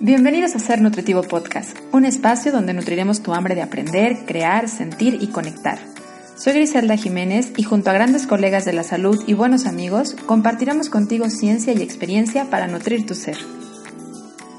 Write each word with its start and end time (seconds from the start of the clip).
Bienvenidos 0.00 0.54
a 0.56 0.58
Ser 0.58 0.80
Nutritivo 0.80 1.22
Podcast, 1.22 1.76
un 1.92 2.04
espacio 2.04 2.50
donde 2.50 2.74
nutriremos 2.74 3.22
tu 3.22 3.34
hambre 3.34 3.54
de 3.54 3.62
aprender, 3.62 4.16
crear, 4.26 4.68
sentir 4.68 5.18
y 5.20 5.28
conectar. 5.28 5.78
Soy 6.36 6.54
Griselda 6.54 6.96
Jiménez 6.96 7.52
y 7.56 7.62
junto 7.62 7.90
a 7.90 7.92
grandes 7.92 8.26
colegas 8.26 8.64
de 8.64 8.72
la 8.72 8.82
salud 8.82 9.22
y 9.26 9.34
buenos 9.34 9.66
amigos, 9.66 10.16
compartiremos 10.26 10.88
contigo 10.88 11.30
ciencia 11.30 11.72
y 11.72 11.82
experiencia 11.82 12.50
para 12.50 12.66
nutrir 12.66 13.06
tu 13.06 13.14
ser. 13.14 13.36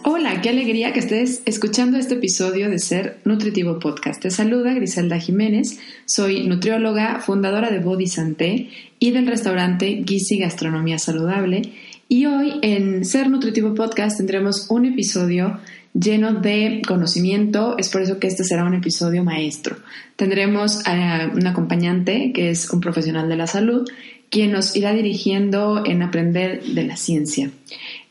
Hola, 0.05 0.41
qué 0.41 0.49
alegría 0.49 0.91
que 0.91 0.99
estés 0.99 1.41
escuchando 1.45 1.97
este 1.97 2.15
episodio 2.15 2.69
de 2.69 2.77
Ser 2.79 3.19
Nutritivo 3.23 3.79
Podcast. 3.79 4.21
Te 4.21 4.31
saluda 4.31 4.73
Griselda 4.73 5.17
Jiménez, 5.17 5.79
soy 6.05 6.45
nutrióloga, 6.47 7.19
fundadora 7.19 7.71
de 7.71 7.79
Body 7.79 8.07
Santé 8.07 8.69
y 8.99 9.11
del 9.11 9.27
restaurante 9.27 10.03
Gizi 10.05 10.39
Gastronomía 10.39 10.99
Saludable 10.99 11.73
y 12.13 12.27
hoy 12.27 12.59
en 12.61 13.05
Ser 13.05 13.27
Nutritivo 13.27 13.73
Podcast 13.73 14.17
tendremos 14.17 14.67
un 14.69 14.85
episodio 14.85 15.59
lleno 15.95 16.33
de 16.33 16.83
conocimiento, 16.87 17.75
es 17.79 17.89
por 17.89 18.03
eso 18.03 18.19
que 18.19 18.27
este 18.27 18.43
será 18.43 18.65
un 18.65 18.75
episodio 18.75 19.23
maestro. 19.23 19.77
Tendremos 20.15 20.85
a 20.85 21.31
un 21.33 21.47
acompañante 21.47 22.31
que 22.31 22.51
es 22.51 22.69
un 22.69 22.81
profesional 22.81 23.29
de 23.29 23.35
la 23.35 23.47
salud, 23.47 23.89
quien 24.29 24.51
nos 24.51 24.75
irá 24.75 24.93
dirigiendo 24.93 25.83
en 25.87 26.03
aprender 26.03 26.61
de 26.61 26.83
la 26.83 26.97
ciencia. 26.97 27.49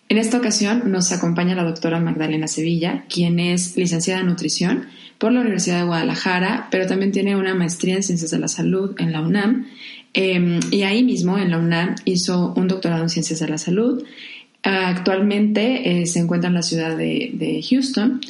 En 0.09 0.19
esta 0.19 0.39
ocasión 0.39 0.91
nos 0.91 1.12
acompaña 1.12 1.55
la 1.55 1.62
doctora 1.62 2.01
Magdalena 2.01 2.48
Sevilla, 2.48 3.05
quien 3.09 3.39
es 3.39 3.77
licenciada 3.77 4.23
en 4.23 4.27
nutrición 4.27 4.87
por 5.19 5.31
la 5.31 5.43
Universidad 5.43 5.79
de 5.79 5.87
Guadalajara, 5.87 6.67
pero 6.73 6.89
también 6.89 7.12
tiene 7.12 7.37
una 7.37 7.55
maestría 7.55 7.95
en 7.95 8.03
ciencias 8.03 8.33
de 8.33 8.41
la 8.41 8.48
salud 8.48 8.97
en 8.98 9.12
la 9.12 9.21
UNAM 9.21 9.67
Em, 10.15 10.61
y 10.71 10.83
ahí 10.83 11.02
mismo, 11.02 11.39
en 11.39 11.51
la 11.51 11.59
UNAM, 11.59 11.95
hizo 12.05 12.53
un 12.57 12.69
doctorado 12.69 13.03
en 13.03 13.09
ciencias 13.09 13.41
de 13.41 13.48
la 13.48 13.59
salud. 13.59 14.05
Actualmente 14.62 16.03
eh, 16.03 16.07
se 16.07 16.20
encuentra 16.20 16.48
en 16.48 16.55
la 16.55 16.62
ciudad 16.62 16.97
de, 16.97 17.64
Houston, 17.69 18.20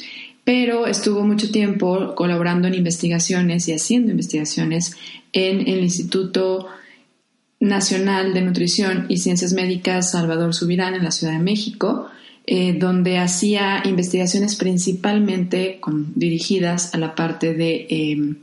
pero 0.43 0.87
estuvo 0.87 1.23
mucho 1.23 1.51
tiempo 1.51 2.15
colaborando 2.15 2.67
en 2.67 2.73
investigaciones 2.73 3.67
y 3.67 3.73
haciendo 3.73 4.11
investigaciones 4.11 4.95
en 5.31 5.61
el 5.67 5.83
Instituto 5.83 6.67
Nacional 7.59 8.33
de 8.33 8.41
Nutrición 8.41 9.05
y 9.09 9.17
Ciencias 9.17 9.53
Médicas 9.53 10.11
Salvador 10.11 10.53
Subirán 10.53 10.95
en 10.95 11.03
la 11.03 11.11
Ciudad 11.11 11.33
de 11.33 11.39
México, 11.39 12.07
eh, 12.45 12.73
donde 12.73 13.19
hacía 13.19 13.83
investigaciones 13.85 14.55
principalmente 14.55 15.79
dirigidas 16.15 16.93
a 16.93 16.97
la 16.97 17.15
parte 17.15 17.53
de 17.53 17.85
em, 17.89 18.35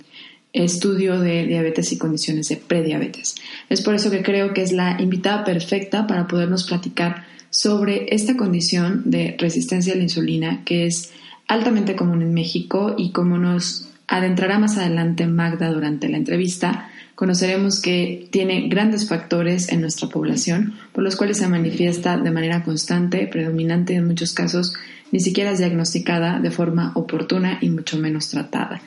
estudio 0.52 1.20
de 1.20 1.46
diabetes 1.46 1.92
y 1.92 1.98
condiciones 1.98 2.48
de 2.48 2.56
prediabetes. 2.56 3.36
Es 3.68 3.82
por 3.82 3.94
eso 3.94 4.10
que 4.10 4.22
creo 4.22 4.52
que 4.52 4.62
es 4.62 4.72
la 4.72 5.00
invitada 5.00 5.44
perfecta 5.44 6.06
para 6.06 6.26
podernos 6.26 6.64
platicar 6.64 7.24
sobre 7.50 8.14
esta 8.14 8.36
condición 8.36 9.02
de 9.06 9.36
resistencia 9.38 9.92
a 9.92 9.96
la 9.96 10.02
insulina 10.02 10.62
que 10.64 10.86
es 10.86 11.12
altamente 11.48 11.96
común 11.96 12.22
en 12.22 12.32
México 12.32 12.94
y 12.96 13.10
como 13.10 13.38
nos 13.38 13.88
adentrará 14.06 14.58
más 14.58 14.76
adelante 14.76 15.26
Magda 15.26 15.70
durante 15.70 16.08
la 16.08 16.16
entrevista, 16.16 16.88
conoceremos 17.14 17.80
que 17.80 18.28
tiene 18.30 18.68
grandes 18.68 19.08
factores 19.08 19.68
en 19.70 19.80
nuestra 19.80 20.08
población 20.08 20.74
por 20.92 21.04
los 21.04 21.16
cuales 21.16 21.38
se 21.38 21.48
manifiesta 21.48 22.16
de 22.16 22.30
manera 22.30 22.62
constante, 22.64 23.26
predominante 23.26 23.94
en 23.94 24.06
muchos 24.06 24.32
casos 24.32 24.74
ni 25.12 25.20
siquiera 25.20 25.50
es 25.50 25.58
diagnosticada 25.58 26.38
de 26.38 26.50
forma 26.50 26.92
oportuna 26.94 27.58
y 27.60 27.70
mucho 27.70 27.98
menos 27.98 28.28
tratada. 28.30 28.80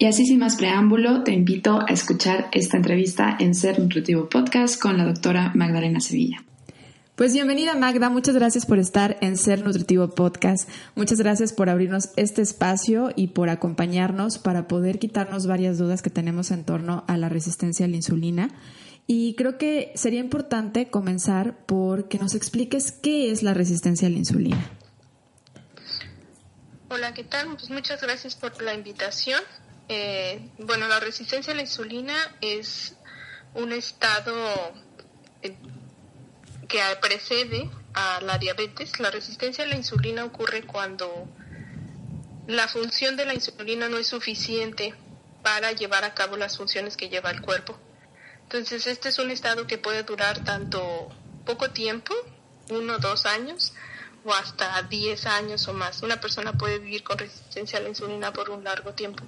Y 0.00 0.06
así 0.06 0.26
sin 0.26 0.38
más 0.38 0.54
preámbulo, 0.54 1.24
te 1.24 1.32
invito 1.32 1.80
a 1.80 1.92
escuchar 1.92 2.48
esta 2.52 2.76
entrevista 2.76 3.36
en 3.40 3.52
Ser 3.56 3.80
Nutritivo 3.80 4.28
Podcast 4.28 4.80
con 4.80 4.96
la 4.96 5.04
doctora 5.04 5.50
Magdalena 5.56 5.98
Sevilla. 5.98 6.44
Pues 7.16 7.32
bienvenida 7.32 7.74
Magda, 7.74 8.08
muchas 8.08 8.36
gracias 8.36 8.64
por 8.64 8.78
estar 8.78 9.18
en 9.22 9.36
Ser 9.36 9.64
Nutritivo 9.64 10.06
Podcast. 10.14 10.70
Muchas 10.94 11.18
gracias 11.18 11.52
por 11.52 11.68
abrirnos 11.68 12.10
este 12.14 12.42
espacio 12.42 13.10
y 13.16 13.28
por 13.28 13.48
acompañarnos 13.48 14.38
para 14.38 14.68
poder 14.68 15.00
quitarnos 15.00 15.48
varias 15.48 15.78
dudas 15.78 16.00
que 16.00 16.10
tenemos 16.10 16.52
en 16.52 16.62
torno 16.62 17.02
a 17.08 17.16
la 17.16 17.28
resistencia 17.28 17.86
a 17.86 17.88
la 17.88 17.96
insulina. 17.96 18.50
Y 19.08 19.34
creo 19.34 19.58
que 19.58 19.90
sería 19.96 20.20
importante 20.20 20.90
comenzar 20.90 21.56
por 21.66 22.06
que 22.06 22.20
nos 22.20 22.36
expliques 22.36 22.92
qué 22.92 23.32
es 23.32 23.42
la 23.42 23.52
resistencia 23.52 24.06
a 24.06 24.12
la 24.12 24.18
insulina. 24.18 24.70
Hola, 26.88 27.12
¿qué 27.14 27.24
tal? 27.24 27.48
Pues 27.48 27.68
muchas 27.70 28.00
gracias 28.00 28.36
por 28.36 28.62
la 28.62 28.74
invitación. 28.74 29.40
Eh, 29.88 30.50
bueno, 30.58 30.86
la 30.86 31.00
resistencia 31.00 31.52
a 31.52 31.56
la 31.56 31.62
insulina 31.62 32.14
es 32.40 32.94
un 33.54 33.72
estado 33.72 34.74
eh, 35.42 35.56
que 36.68 36.80
precede 37.00 37.70
a 37.94 38.20
la 38.20 38.38
diabetes. 38.38 39.00
La 39.00 39.10
resistencia 39.10 39.64
a 39.64 39.66
la 39.66 39.76
insulina 39.76 40.24
ocurre 40.24 40.62
cuando 40.62 41.28
la 42.46 42.68
función 42.68 43.16
de 43.16 43.24
la 43.24 43.34
insulina 43.34 43.88
no 43.88 43.96
es 43.96 44.08
suficiente 44.08 44.94
para 45.42 45.72
llevar 45.72 46.04
a 46.04 46.14
cabo 46.14 46.36
las 46.36 46.56
funciones 46.56 46.96
que 46.96 47.08
lleva 47.08 47.30
el 47.30 47.40
cuerpo. 47.40 47.78
Entonces, 48.42 48.86
este 48.86 49.08
es 49.08 49.18
un 49.18 49.30
estado 49.30 49.66
que 49.66 49.78
puede 49.78 50.02
durar 50.02 50.44
tanto 50.44 51.08
poco 51.44 51.70
tiempo, 51.70 52.14
uno 52.70 52.94
o 52.94 52.98
dos 52.98 53.26
años, 53.26 53.74
o 54.24 54.32
hasta 54.32 54.82
diez 54.82 55.26
años 55.26 55.68
o 55.68 55.74
más. 55.74 56.02
Una 56.02 56.20
persona 56.20 56.52
puede 56.52 56.78
vivir 56.78 57.02
con 57.02 57.18
resistencia 57.18 57.78
a 57.78 57.82
la 57.82 57.88
insulina 57.88 58.32
por 58.32 58.50
un 58.50 58.64
largo 58.64 58.92
tiempo. 58.94 59.24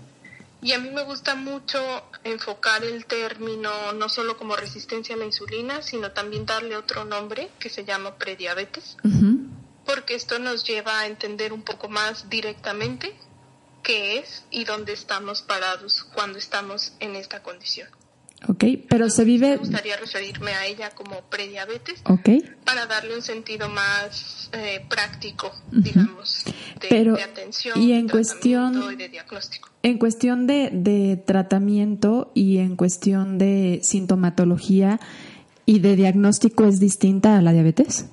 Y 0.62 0.72
a 0.72 0.78
mí 0.78 0.90
me 0.90 1.02
gusta 1.04 1.34
mucho 1.34 1.78
enfocar 2.22 2.84
el 2.84 3.06
término 3.06 3.92
no 3.92 4.08
solo 4.08 4.36
como 4.36 4.56
resistencia 4.56 5.14
a 5.14 5.18
la 5.18 5.24
insulina, 5.24 5.80
sino 5.80 6.12
también 6.12 6.44
darle 6.44 6.76
otro 6.76 7.04
nombre 7.04 7.50
que 7.58 7.70
se 7.70 7.84
llama 7.84 8.16
prediabetes, 8.16 8.96
porque 9.86 10.14
esto 10.14 10.38
nos 10.38 10.64
lleva 10.64 11.00
a 11.00 11.06
entender 11.06 11.52
un 11.54 11.62
poco 11.62 11.88
más 11.88 12.28
directamente 12.28 13.16
qué 13.82 14.18
es 14.18 14.44
y 14.50 14.64
dónde 14.64 14.92
estamos 14.92 15.40
parados 15.40 16.04
cuando 16.12 16.38
estamos 16.38 16.92
en 17.00 17.16
esta 17.16 17.42
condición. 17.42 17.88
Ok, 18.48 18.64
pero 18.88 19.10
se 19.10 19.24
vive... 19.24 19.50
Me 19.50 19.56
gustaría 19.58 19.96
referirme 19.96 20.52
a 20.52 20.66
ella 20.66 20.90
como 20.90 21.20
prediabetes 21.28 22.02
para 22.64 22.86
darle 22.86 23.14
un 23.14 23.22
sentido 23.22 23.68
más 23.68 24.48
eh, 24.52 24.84
práctico, 24.88 25.52
digamos, 25.70 26.44
de, 26.80 27.22
atención, 27.22 27.78
y 27.78 27.92
en 27.92 28.08
cuestión, 28.08 28.92
y 28.92 28.96
de 28.96 29.08
diagnóstico. 29.10 29.68
En 29.82 29.98
cuestión 29.98 30.46
de, 30.46 30.70
de 30.72 31.18
tratamiento 31.18 32.32
y 32.34 32.58
en 32.58 32.76
cuestión 32.76 33.36
de 33.36 33.80
sintomatología 33.82 34.98
y 35.66 35.80
de 35.80 35.96
diagnóstico, 35.96 36.64
¿es 36.64 36.80
distinta 36.80 37.36
a 37.36 37.42
la 37.42 37.52
diabetes? 37.52 38.06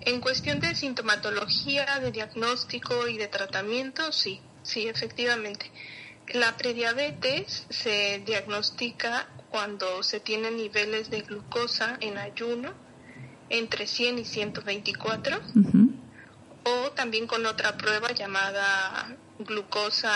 En 0.00 0.20
cuestión 0.20 0.60
de 0.60 0.74
sintomatología, 0.74 1.84
de 2.00 2.10
diagnóstico 2.10 3.06
y 3.06 3.18
de 3.18 3.26
tratamiento, 3.26 4.12
sí, 4.12 4.40
sí, 4.62 4.88
efectivamente. 4.88 5.70
La 6.34 6.56
prediabetes 6.56 7.66
se 7.70 8.22
diagnostica 8.26 9.28
cuando 9.50 10.02
se 10.02 10.20
tienen 10.20 10.56
niveles 10.56 11.10
de 11.10 11.22
glucosa 11.22 11.96
en 12.00 12.18
ayuno 12.18 12.74
entre 13.48 13.86
100 13.86 14.18
y 14.18 14.24
124 14.24 15.40
o 16.64 16.90
también 16.92 17.26
con 17.26 17.46
otra 17.46 17.76
prueba 17.76 18.12
llamada 18.12 19.16
glucosa 19.38 20.10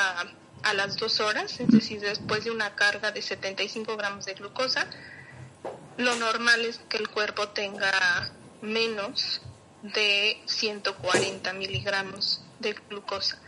a 0.63 0.75
las 0.75 0.97
dos 0.97 1.21
horas, 1.21 1.61
es 1.61 1.69
decir, 1.69 2.01
después 2.01 2.45
de 2.45 2.51
una 2.51 2.75
carga 2.75 3.13
de 3.13 3.23
75 3.23 3.97
gramos 3.97 4.25
de 4.27 4.35
glucosa, 4.35 4.87
lo 5.97 6.17
normal 6.17 6.65
es 6.65 6.79
que 6.89 6.97
el 6.97 7.09
cuerpo 7.09 7.49
tenga 7.49 8.33
menos 8.63 9.43
de 9.83 10.43
140 10.47 11.53
miligramos 11.55 12.43
de 12.59 12.75
glucosa. 12.89 13.39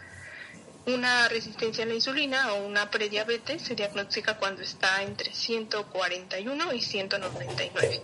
Una 0.86 1.28
resistencia 1.28 1.84
a 1.84 1.86
la 1.86 1.94
insulina 1.94 2.52
o 2.54 2.66
una 2.66 2.90
prediabetes 2.90 3.62
se 3.62 3.76
diagnostica 3.76 4.38
cuando 4.38 4.62
está 4.62 5.02
entre 5.02 5.32
141 5.32 6.72
y 6.72 6.80
199. 6.80 8.02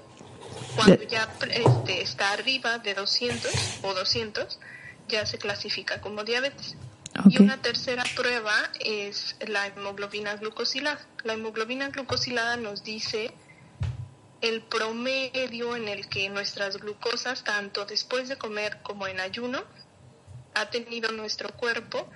Cuando 0.76 1.02
ya 1.02 1.28
este, 1.50 2.02
está 2.02 2.32
arriba 2.32 2.78
de 2.78 2.94
200 2.94 3.80
o 3.82 3.94
200, 3.94 4.60
ya 5.08 5.26
se 5.26 5.38
clasifica 5.38 6.00
como 6.00 6.22
diabetes. 6.22 6.76
Y 7.28 7.42
una 7.42 7.60
tercera 7.60 8.04
prueba 8.14 8.54
es 8.78 9.34
la 9.40 9.66
hemoglobina 9.66 10.36
glucosilada. 10.36 11.00
La 11.24 11.32
hemoglobina 11.32 11.88
glucosilada 11.88 12.56
nos 12.56 12.84
dice 12.84 13.32
el 14.40 14.62
promedio 14.62 15.74
en 15.74 15.88
el 15.88 16.08
que 16.08 16.28
nuestras 16.28 16.76
glucosas, 16.76 17.42
tanto 17.42 17.86
después 17.86 18.28
de 18.28 18.36
comer 18.36 18.78
como 18.82 19.08
en 19.08 19.18
ayuno, 19.18 19.64
ha 20.54 20.70
tenido 20.70 21.10
nuestro 21.10 21.50
cuerpo 21.56 22.08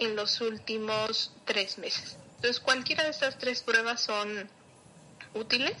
en 0.00 0.16
los 0.16 0.40
últimos 0.40 1.32
tres 1.44 1.78
meses. 1.78 2.16
Entonces, 2.36 2.60
cualquiera 2.60 3.04
de 3.04 3.10
estas 3.10 3.38
tres 3.38 3.62
pruebas 3.62 4.00
son 4.00 4.28
útiles. 5.34 5.74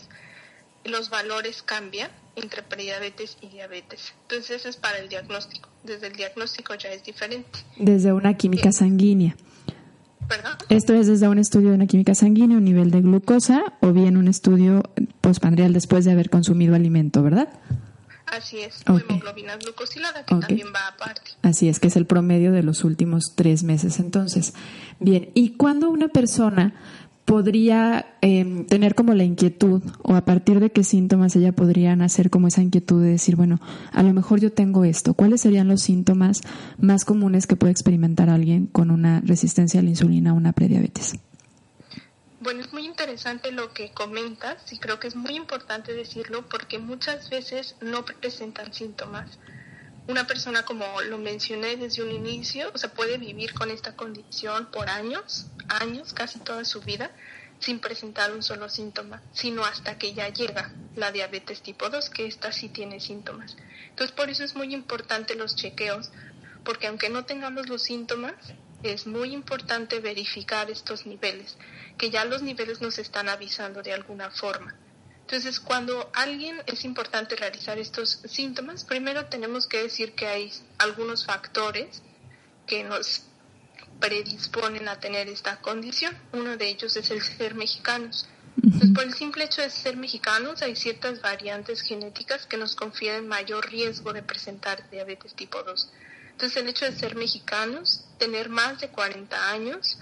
Los 0.84 1.10
valores 1.10 1.62
cambian 1.62 2.10
entre 2.36 2.62
prediabetes 2.62 3.36
y 3.40 3.48
diabetes. 3.48 4.14
Entonces, 4.22 4.50
eso 4.50 4.68
es 4.68 4.76
para 4.76 4.98
el 4.98 5.08
diagnóstico. 5.08 5.68
Desde 5.84 6.08
el 6.08 6.14
diagnóstico 6.14 6.74
ya 6.74 6.90
es 6.90 7.04
diferente. 7.04 7.58
Desde 7.76 8.12
una 8.12 8.36
química 8.36 8.72
sanguínea. 8.72 9.36
¿Perdón? 10.28 10.52
Esto 10.68 10.94
es 10.94 11.06
desde 11.06 11.28
un 11.28 11.38
estudio 11.38 11.70
de 11.70 11.76
una 11.76 11.86
química 11.86 12.14
sanguínea, 12.14 12.58
un 12.58 12.64
nivel 12.64 12.90
de 12.90 13.00
glucosa, 13.00 13.62
o 13.80 13.92
bien 13.92 14.16
un 14.16 14.28
estudio 14.28 14.82
postpandrial 15.20 15.72
después 15.72 16.04
de 16.04 16.12
haber 16.12 16.28
consumido 16.28 16.74
alimento, 16.74 17.22
¿verdad? 17.22 17.48
Así 18.32 18.58
es, 18.58 18.82
o 18.86 18.98
hemoglobina 18.98 19.56
glucosilada, 19.56 20.24
que 20.24 20.34
también 20.34 20.68
va 20.74 20.88
aparte. 20.88 21.32
Así 21.42 21.68
es, 21.68 21.80
que 21.80 21.88
es 21.88 21.96
el 21.96 22.06
promedio 22.06 22.52
de 22.52 22.62
los 22.62 22.84
últimos 22.84 23.32
tres 23.34 23.62
meses 23.62 23.98
entonces. 23.98 24.54
Bien, 25.00 25.30
¿y 25.34 25.56
cuando 25.56 25.90
una 25.90 26.08
persona 26.08 26.74
podría 27.28 28.06
em, 28.22 28.64
tener 28.64 28.94
como 28.94 29.12
la 29.12 29.22
inquietud 29.22 29.82
o 30.02 30.14
a 30.14 30.24
partir 30.24 30.60
de 30.60 30.70
qué 30.70 30.82
síntomas 30.82 31.36
ella 31.36 31.52
podría 31.52 31.94
nacer 31.94 32.30
como 32.30 32.48
esa 32.48 32.62
inquietud 32.62 33.02
de 33.02 33.10
decir, 33.10 33.36
bueno, 33.36 33.60
a 33.92 34.02
lo 34.02 34.14
mejor 34.14 34.40
yo 34.40 34.50
tengo 34.50 34.82
esto. 34.86 35.12
¿Cuáles 35.12 35.42
serían 35.42 35.68
los 35.68 35.82
síntomas 35.82 36.40
más 36.78 37.04
comunes 37.04 37.46
que 37.46 37.54
puede 37.54 37.72
experimentar 37.72 38.30
alguien 38.30 38.64
con 38.64 38.90
una 38.90 39.20
resistencia 39.20 39.80
a 39.80 39.82
la 39.82 39.90
insulina 39.90 40.32
o 40.32 40.36
una 40.36 40.54
prediabetes? 40.54 41.18
Bueno, 42.40 42.60
es 42.60 42.72
muy 42.72 42.86
interesante 42.86 43.50
lo 43.50 43.72
que 43.74 43.90
comentas 43.90 44.72
y 44.72 44.78
creo 44.78 45.00
que 45.00 45.08
es 45.08 45.16
muy 45.16 45.34
importante 45.34 45.92
decirlo 45.92 46.48
porque 46.48 46.78
muchas 46.78 47.30
veces 47.30 47.74
no 47.80 48.04
presentan 48.04 48.72
síntomas. 48.72 49.40
Una 50.06 50.24
persona, 50.24 50.64
como 50.64 50.86
lo 51.02 51.18
mencioné 51.18 51.76
desde 51.76 52.04
un 52.04 52.12
inicio, 52.12 52.70
o 52.72 52.78
sea, 52.78 52.94
puede 52.94 53.18
vivir 53.18 53.54
con 53.54 53.72
esta 53.72 53.96
condición 53.96 54.70
por 54.70 54.88
años, 54.88 55.46
años, 55.68 56.12
casi 56.12 56.38
toda 56.38 56.64
su 56.64 56.80
vida, 56.80 57.10
sin 57.58 57.80
presentar 57.80 58.32
un 58.32 58.44
solo 58.44 58.68
síntoma, 58.68 59.20
sino 59.32 59.64
hasta 59.64 59.98
que 59.98 60.14
ya 60.14 60.28
llega 60.28 60.70
la 60.94 61.10
diabetes 61.10 61.60
tipo 61.60 61.90
2, 61.90 62.08
que 62.08 62.26
esta 62.26 62.52
sí 62.52 62.68
tiene 62.68 63.00
síntomas. 63.00 63.56
Entonces, 63.90 64.14
por 64.14 64.30
eso 64.30 64.44
es 64.44 64.54
muy 64.54 64.72
importante 64.72 65.34
los 65.34 65.56
chequeos, 65.56 66.12
porque 66.64 66.86
aunque 66.86 67.10
no 67.10 67.24
tengamos 67.24 67.68
los 67.68 67.82
síntomas, 67.82 68.34
es 68.82 69.06
muy 69.06 69.32
importante 69.32 70.00
verificar 70.00 70.70
estos 70.70 71.06
niveles, 71.06 71.56
que 71.96 72.10
ya 72.10 72.24
los 72.24 72.42
niveles 72.42 72.80
nos 72.80 72.98
están 72.98 73.28
avisando 73.28 73.82
de 73.82 73.92
alguna 73.92 74.30
forma. 74.30 74.74
Entonces, 75.20 75.60
cuando 75.60 76.10
alguien 76.14 76.56
es 76.66 76.84
importante 76.84 77.36
realizar 77.36 77.78
estos 77.78 78.20
síntomas, 78.24 78.84
primero 78.84 79.26
tenemos 79.26 79.66
que 79.66 79.82
decir 79.82 80.14
que 80.14 80.26
hay 80.26 80.52
algunos 80.78 81.26
factores 81.26 82.02
que 82.66 82.82
nos 82.84 83.24
predisponen 84.00 84.88
a 84.88 85.00
tener 85.00 85.28
esta 85.28 85.60
condición. 85.60 86.16
Uno 86.32 86.56
de 86.56 86.68
ellos 86.68 86.96
es 86.96 87.10
el 87.10 87.20
ser 87.20 87.54
mexicanos. 87.54 88.26
Entonces, 88.62 88.90
por 88.94 89.04
el 89.04 89.14
simple 89.14 89.44
hecho 89.44 89.62
de 89.62 89.70
ser 89.70 89.96
mexicanos, 89.96 90.62
hay 90.62 90.74
ciertas 90.74 91.20
variantes 91.20 91.82
genéticas 91.82 92.46
que 92.46 92.56
nos 92.56 92.74
confieren 92.74 93.28
mayor 93.28 93.68
riesgo 93.70 94.12
de 94.12 94.22
presentar 94.22 94.88
diabetes 94.90 95.34
tipo 95.34 95.62
2. 95.62 95.92
Entonces, 96.38 96.62
el 96.62 96.68
hecho 96.68 96.84
de 96.84 96.96
ser 96.96 97.16
mexicanos, 97.16 98.04
tener 98.16 98.48
más 98.48 98.80
de 98.80 98.90
40 98.90 99.50
años, 99.50 99.98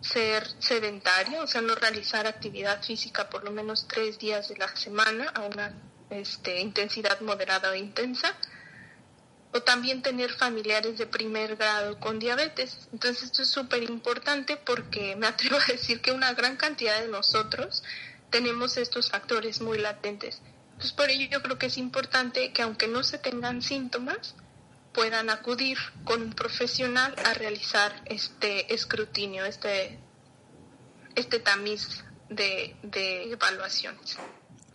ser 0.00 0.44
sedentario, 0.58 1.44
o 1.44 1.46
sea, 1.46 1.60
no 1.60 1.76
realizar 1.76 2.26
actividad 2.26 2.82
física 2.82 3.30
por 3.30 3.44
lo 3.44 3.52
menos 3.52 3.86
tres 3.86 4.18
días 4.18 4.48
de 4.48 4.56
la 4.56 4.74
semana 4.74 5.28
a 5.28 5.42
una 5.42 5.72
este, 6.10 6.58
intensidad 6.58 7.20
moderada 7.20 7.70
o 7.70 7.76
intensa, 7.76 8.34
o 9.52 9.62
también 9.62 10.02
tener 10.02 10.32
familiares 10.32 10.98
de 10.98 11.06
primer 11.06 11.54
grado 11.54 12.00
con 12.00 12.18
diabetes. 12.18 12.88
Entonces 12.92 13.22
esto 13.26 13.42
es 13.42 13.48
súper 13.48 13.84
importante 13.84 14.56
porque 14.56 15.14
me 15.14 15.26
atrevo 15.28 15.56
a 15.56 15.66
decir 15.66 16.00
que 16.00 16.10
una 16.10 16.34
gran 16.34 16.56
cantidad 16.56 17.00
de 17.00 17.06
nosotros 17.06 17.84
tenemos 18.30 18.76
estos 18.76 19.08
factores 19.08 19.60
muy 19.60 19.78
latentes. 19.78 20.42
Entonces 20.72 20.92
por 20.94 21.10
ello 21.10 21.28
yo 21.30 21.40
creo 21.42 21.58
que 21.58 21.66
es 21.66 21.78
importante 21.78 22.52
que 22.52 22.62
aunque 22.62 22.88
no 22.88 23.04
se 23.04 23.18
tengan 23.18 23.62
síntomas, 23.62 24.34
puedan 24.92 25.30
acudir 25.30 25.78
con 26.04 26.22
un 26.22 26.32
profesional 26.32 27.14
a 27.24 27.34
realizar 27.34 27.92
este 28.06 28.72
escrutinio, 28.74 29.44
este, 29.44 29.98
este 31.14 31.38
tamiz 31.38 32.04
de, 32.28 32.76
evaluaciones. 33.32 34.18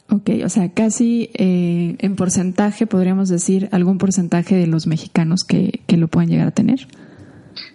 Ok, 0.09 0.29
o 0.43 0.49
sea, 0.49 0.71
casi 0.73 1.31
eh, 1.33 1.95
en 1.99 2.15
porcentaje 2.15 2.87
podríamos 2.87 3.27
decir 3.29 3.69
algún 3.71 3.97
porcentaje 3.97 4.55
de 4.55 4.67
los 4.67 4.87
mexicanos 4.87 5.43
que, 5.43 5.83
lo 5.89 6.07
puedan 6.07 6.29
llegar 6.29 6.47
a 6.47 6.51
tener. 6.51 6.87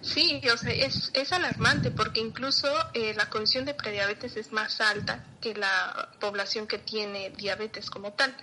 Sí, 0.01 0.39
o 0.53 0.57
sea, 0.57 0.71
es, 0.71 1.11
es 1.15 1.33
alarmante 1.33 1.89
porque 1.91 2.21
incluso 2.21 2.67
eh, 2.93 3.13
la 3.15 3.29
condición 3.29 3.65
de 3.65 3.73
prediabetes 3.73 4.37
es 4.37 4.51
más 4.51 4.79
alta 4.79 5.25
que 5.41 5.55
la 5.55 6.09
población 6.19 6.67
que 6.67 6.77
tiene 6.77 7.31
diabetes 7.31 7.89
como 7.89 8.13
tal. 8.13 8.35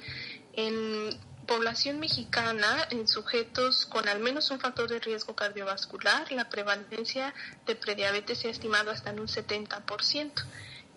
En 0.53 1.17
población 1.49 1.99
mexicana, 1.99 2.87
en 2.91 3.09
sujetos 3.09 3.87
con 3.87 4.07
al 4.09 4.21
menos 4.21 4.53
un 4.53 4.61
factor 4.61 4.89
de 4.89 5.01
riesgo 5.01 5.35
cardiovascular, 5.35 6.31
la 6.31 6.49
prevalencia 6.49 7.35
de 7.67 7.75
prediabetes 7.75 8.39
se 8.39 8.47
ha 8.47 8.51
estimado 8.53 8.93
hasta 8.93 9.11
en 9.11 9.19
un 9.19 9.27
70% 9.27 10.33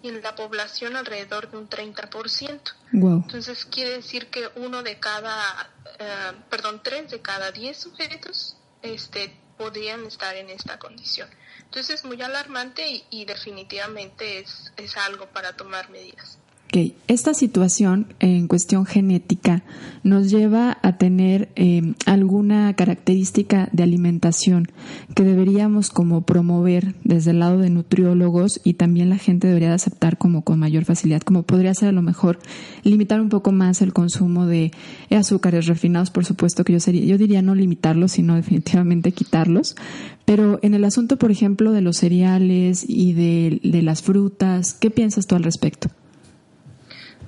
y 0.03 0.09
en 0.09 0.21
la 0.21 0.35
población 0.35 0.95
alrededor 0.95 1.49
de 1.49 1.57
un 1.57 1.69
30%. 1.69 2.59
Entonces 2.91 3.65
quiere 3.65 3.91
decir 3.91 4.27
que 4.27 4.49
uno 4.55 4.83
de 4.83 4.99
cada, 4.99 5.71
eh, 5.97 6.33
perdón, 6.49 6.81
tres 6.83 7.09
de 7.09 7.21
cada 7.21 7.51
diez 7.51 7.77
sujetos 7.77 8.57
este, 8.81 9.35
podrían 9.57 10.05
estar 10.05 10.35
en 10.35 10.49
esta 10.49 10.77
condición. 10.77 11.29
Entonces 11.63 11.95
es 11.95 12.05
muy 12.05 12.21
alarmante 12.21 12.87
y, 12.87 13.05
y 13.09 13.25
definitivamente 13.25 14.39
es, 14.39 14.73
es 14.75 14.97
algo 14.97 15.27
para 15.27 15.55
tomar 15.55 15.89
medidas. 15.89 16.40
Okay. 16.71 16.95
Esta 17.09 17.33
situación 17.33 18.07
en 18.21 18.47
cuestión 18.47 18.85
genética 18.85 19.61
nos 20.05 20.31
lleva 20.31 20.77
a 20.81 20.97
tener 20.97 21.49
eh, 21.57 21.95
alguna 22.05 22.73
característica 22.75 23.67
de 23.73 23.83
alimentación 23.83 24.69
que 25.13 25.25
deberíamos 25.25 25.89
como 25.89 26.21
promover 26.21 26.95
desde 27.03 27.31
el 27.31 27.39
lado 27.39 27.57
de 27.57 27.69
nutriólogos 27.69 28.61
y 28.63 28.75
también 28.75 29.09
la 29.09 29.17
gente 29.17 29.47
debería 29.47 29.67
de 29.67 29.73
aceptar 29.73 30.17
como 30.17 30.43
con 30.43 30.59
mayor 30.59 30.85
facilidad, 30.85 31.23
como 31.23 31.43
podría 31.43 31.73
ser 31.73 31.89
a 31.89 31.91
lo 31.91 32.01
mejor 32.01 32.39
limitar 32.83 33.19
un 33.19 33.27
poco 33.27 33.51
más 33.51 33.81
el 33.81 33.91
consumo 33.91 34.45
de 34.45 34.71
azúcares 35.09 35.65
refinados, 35.65 36.09
por 36.09 36.23
supuesto 36.23 36.63
que 36.63 36.71
yo 36.71 36.79
sería, 36.79 37.03
yo 37.03 37.17
diría 37.17 37.41
no 37.41 37.53
limitarlos, 37.53 38.13
sino 38.13 38.35
definitivamente 38.37 39.11
quitarlos, 39.11 39.75
pero 40.23 40.57
en 40.61 40.73
el 40.73 40.85
asunto, 40.85 41.17
por 41.17 41.31
ejemplo, 41.31 41.73
de 41.73 41.81
los 41.81 41.97
cereales 41.97 42.85
y 42.87 43.11
de, 43.11 43.59
de 43.61 43.81
las 43.81 44.01
frutas, 44.01 44.73
¿qué 44.73 44.89
piensas 44.89 45.27
tú 45.27 45.35
al 45.35 45.43
respecto? 45.43 45.89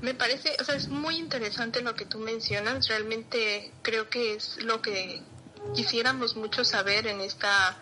Me 0.03 0.13
parece, 0.13 0.53
o 0.59 0.65
sea, 0.65 0.75
es 0.75 0.89
muy 0.89 1.15
interesante 1.15 1.81
lo 1.81 1.95
que 1.95 2.05
tú 2.05 2.19
mencionas. 2.19 2.89
Realmente 2.89 3.71
creo 3.83 4.09
que 4.09 4.33
es 4.33 4.61
lo 4.61 4.81
que 4.81 5.21
quisiéramos 5.73 6.35
mucho 6.35 6.65
saber 6.65 7.07
en 7.07 7.21
esta 7.21 7.79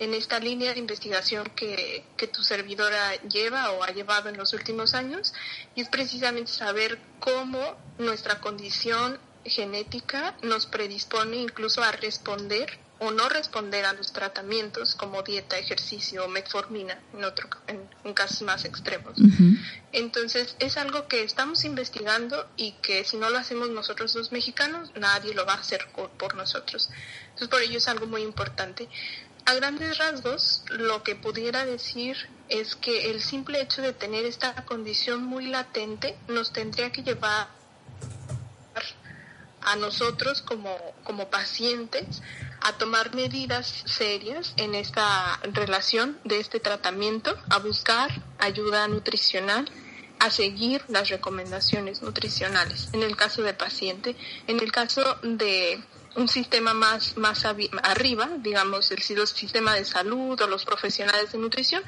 en 0.00 0.12
esta 0.12 0.40
línea 0.40 0.74
de 0.74 0.80
investigación 0.80 1.46
que, 1.54 2.04
que 2.16 2.26
tu 2.26 2.42
servidora 2.42 3.14
lleva 3.28 3.70
o 3.70 3.84
ha 3.84 3.92
llevado 3.92 4.28
en 4.28 4.36
los 4.36 4.54
últimos 4.54 4.92
años 4.92 5.32
y 5.76 5.82
es 5.82 5.88
precisamente 5.88 6.50
saber 6.50 6.98
cómo 7.20 7.76
nuestra 7.96 8.40
condición 8.40 9.18
genética 9.44 10.36
nos 10.42 10.66
predispone 10.66 11.36
incluso 11.36 11.80
a 11.82 11.92
responder 11.92 12.76
o 12.98 13.10
no 13.10 13.28
responder 13.28 13.84
a 13.84 13.92
los 13.92 14.12
tratamientos 14.12 14.94
como 14.94 15.22
dieta, 15.22 15.58
ejercicio 15.58 16.24
o 16.24 16.28
metformina 16.28 16.98
en, 17.12 17.24
otro, 17.24 17.48
en, 17.66 18.14
casos 18.14 18.42
más 18.42 18.64
extremos. 18.64 19.18
Entonces 19.92 20.56
es 20.58 20.78
algo 20.78 21.06
que 21.06 21.22
estamos 21.22 21.64
investigando 21.64 22.48
y 22.56 22.72
que 22.82 23.04
si 23.04 23.18
no 23.18 23.28
lo 23.28 23.38
hacemos 23.38 23.68
nosotros 23.68 24.14
los 24.14 24.32
mexicanos, 24.32 24.92
nadie 24.96 25.34
lo 25.34 25.44
va 25.44 25.54
a 25.54 25.58
hacer 25.58 25.86
por, 25.92 26.34
nosotros. 26.34 26.88
Entonces 27.24 27.48
por 27.48 27.60
ello 27.60 27.78
es 27.78 27.88
algo 27.88 28.06
muy 28.06 28.22
importante. 28.22 28.88
A 29.44 29.54
grandes 29.54 29.98
rasgos, 29.98 30.64
lo 30.70 31.02
que 31.02 31.14
pudiera 31.14 31.66
decir 31.66 32.16
es 32.48 32.76
que 32.76 33.10
el 33.10 33.20
simple 33.20 33.60
hecho 33.60 33.82
de 33.82 33.92
tener 33.92 34.24
esta 34.24 34.64
condición 34.64 35.22
muy 35.22 35.46
latente 35.46 36.16
nos 36.28 36.52
tendría 36.52 36.90
que 36.90 37.02
llevar 37.02 37.48
a 39.60 39.76
nosotros 39.76 40.42
como, 40.42 40.76
como 41.04 41.28
pacientes 41.28 42.22
a 42.66 42.72
tomar 42.72 43.14
medidas 43.14 43.84
serias 43.86 44.52
en 44.56 44.74
esta 44.74 45.38
relación 45.52 46.18
de 46.24 46.40
este 46.40 46.58
tratamiento, 46.58 47.32
a 47.48 47.60
buscar 47.60 48.10
ayuda 48.40 48.88
nutricional, 48.88 49.70
a 50.18 50.30
seguir 50.32 50.82
las 50.88 51.08
recomendaciones 51.08 52.02
nutricionales. 52.02 52.88
En 52.92 53.04
el 53.04 53.14
caso 53.14 53.42
del 53.42 53.54
paciente, 53.54 54.16
en 54.48 54.58
el 54.58 54.72
caso 54.72 55.02
de 55.22 55.80
un 56.16 56.26
sistema 56.26 56.74
más, 56.74 57.16
más 57.16 57.44
arriba, 57.44 58.30
digamos 58.38 58.90
el 58.90 59.00
sistema 59.00 59.74
de 59.74 59.84
salud 59.84 60.40
o 60.40 60.46
los 60.48 60.64
profesionales 60.64 61.30
de 61.30 61.38
nutrición, 61.38 61.84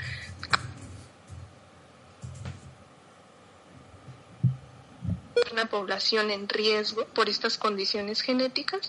una 5.53 5.67
población 5.67 6.31
en 6.31 6.49
riesgo 6.49 7.05
por 7.07 7.29
estas 7.29 7.59
condiciones 7.59 8.21
genéticas 8.21 8.81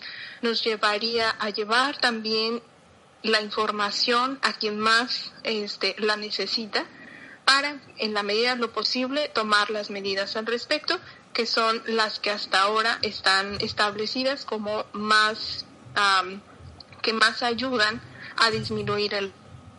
nos 0.42 0.62
llevaría 0.64 1.30
a 1.30 1.50
llevar 1.50 1.98
también 1.98 2.62
la 3.22 3.40
información 3.40 4.38
a 4.42 4.52
quien 4.54 4.78
más 4.78 5.32
este, 5.42 5.94
la 5.98 6.16
necesita 6.16 6.84
para, 7.44 7.80
en 7.98 8.14
la 8.14 8.22
medida 8.22 8.54
de 8.54 8.60
lo 8.60 8.72
posible, 8.72 9.28
tomar 9.28 9.70
las 9.70 9.90
medidas 9.90 10.36
al 10.36 10.46
respecto, 10.46 10.98
que 11.32 11.46
son 11.46 11.82
las 11.86 12.20
que 12.20 12.30
hasta 12.30 12.60
ahora 12.60 12.98
están 13.02 13.58
establecidas 13.60 14.44
como 14.44 14.84
más, 14.92 15.64
que 17.02 17.12
más 17.12 17.42
ayudan 17.42 18.00
a 18.36 18.50
disminuir 18.50 19.14
el 19.14 19.32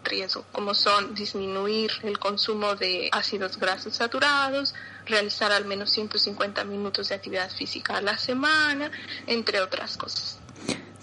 riesgo, 0.04 0.46
como 0.51 0.74
son 0.74 1.13
disminuir 1.16 1.92
el 2.04 2.20
consumo 2.20 2.75
de 2.75 3.10
ácidos 3.12 3.58
grasos 3.58 3.96
saturados, 3.96 4.74
realizar 5.12 5.51
al 5.51 5.65
menos 5.65 5.91
150 5.91 6.63
minutos 6.63 7.10
de 7.10 7.15
actividad 7.15 7.51
física 7.51 7.98
a 7.98 8.01
la 8.01 8.18
semana, 8.18 8.91
entre 9.27 9.62
otras 9.62 9.98
cosas. 9.98 10.39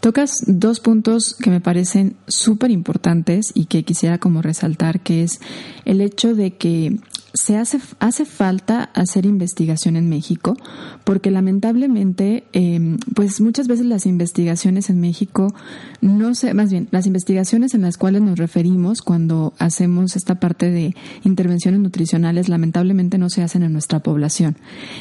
Tocas 0.01 0.43
dos 0.47 0.81
puntos 0.81 1.35
que 1.35 1.51
me 1.51 1.61
parecen 1.61 2.17
súper 2.29 2.71
importantes 2.71 3.51
y 3.55 3.67
que 3.67 3.85
quisiera 3.85 4.19
como 4.19 4.43
resaltar, 4.43 5.01
que 5.01 5.25
es 5.25 5.41
el 5.85 6.01
hecho 6.01 6.35
de 6.35 6.57
que 6.57 6.97
se 7.35 7.57
hace, 7.57 7.79
hace 7.99 8.25
falta 8.25 8.85
hacer 8.95 9.27
investigación 9.27 9.97
en 9.97 10.09
México 10.09 10.57
porque 11.05 11.31
lamentablemente 11.31 12.45
em, 12.53 12.99
pues 13.15 13.41
muchas 13.41 13.69
veces 13.69 13.87
las 13.87 14.07
investigaciones 14.07 14.89
en 14.89 15.01
México 15.01 15.55
no 16.01 16.35
sé 16.35 16.55
más 16.55 16.71
bien 16.71 16.89
las 16.91 17.07
investigaciones 17.07 17.75
en 17.75 17.83
las 17.83 17.99
cuales 17.99 18.23
nos 18.23 18.39
referimos 18.39 19.03
cuando 19.03 19.53
hacemos 19.59 20.17
esta 20.17 20.41
parte 20.41 20.71
de 20.71 20.95
intervenciones 21.25 21.81
nutricionales 21.81 22.49
lamentablemente 22.49 23.19
no 23.19 23.29
se 23.29 23.43
hacen 23.43 23.63
en 23.63 23.73
nuestra 23.73 24.01
población. 24.01 24.57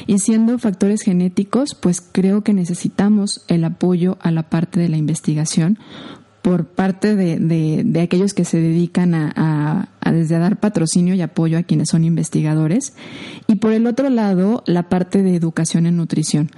Y 0.06 0.18
siendo 0.18 0.58
factores 0.58 1.02
genéticos 1.02 1.74
pues 1.74 2.00
creo 2.00 2.42
que 2.42 2.52
necesitamos 2.52 3.44
el 3.48 3.64
apoyo 3.64 4.18
a 4.20 4.30
la 4.30 4.42
parte 4.42 4.80
de 4.80 4.88
la 4.88 4.96
investigación 4.96 5.78
por 6.48 6.64
parte 6.64 7.14
de, 7.14 7.38
de, 7.84 8.00
aquellos 8.00 8.32
que 8.32 8.46
se 8.46 8.58
dedican 8.58 9.14
a, 9.14 9.90
a, 10.00 10.12
desde 10.12 10.34
a 10.34 10.38
dar 10.38 10.58
patrocinio 10.58 11.14
y 11.14 11.20
apoyo 11.20 11.58
a 11.58 11.62
quienes 11.62 11.90
son 11.90 12.04
investigadores. 12.04 12.94
Y 13.46 13.56
por 13.56 13.72
el 13.74 13.86
otro 13.86 14.08
lado 14.08 14.62
la 14.66 14.88
parte 14.88 15.22
de 15.22 15.36
educación 15.36 15.84
en 15.84 15.98
nutrición 15.98 16.50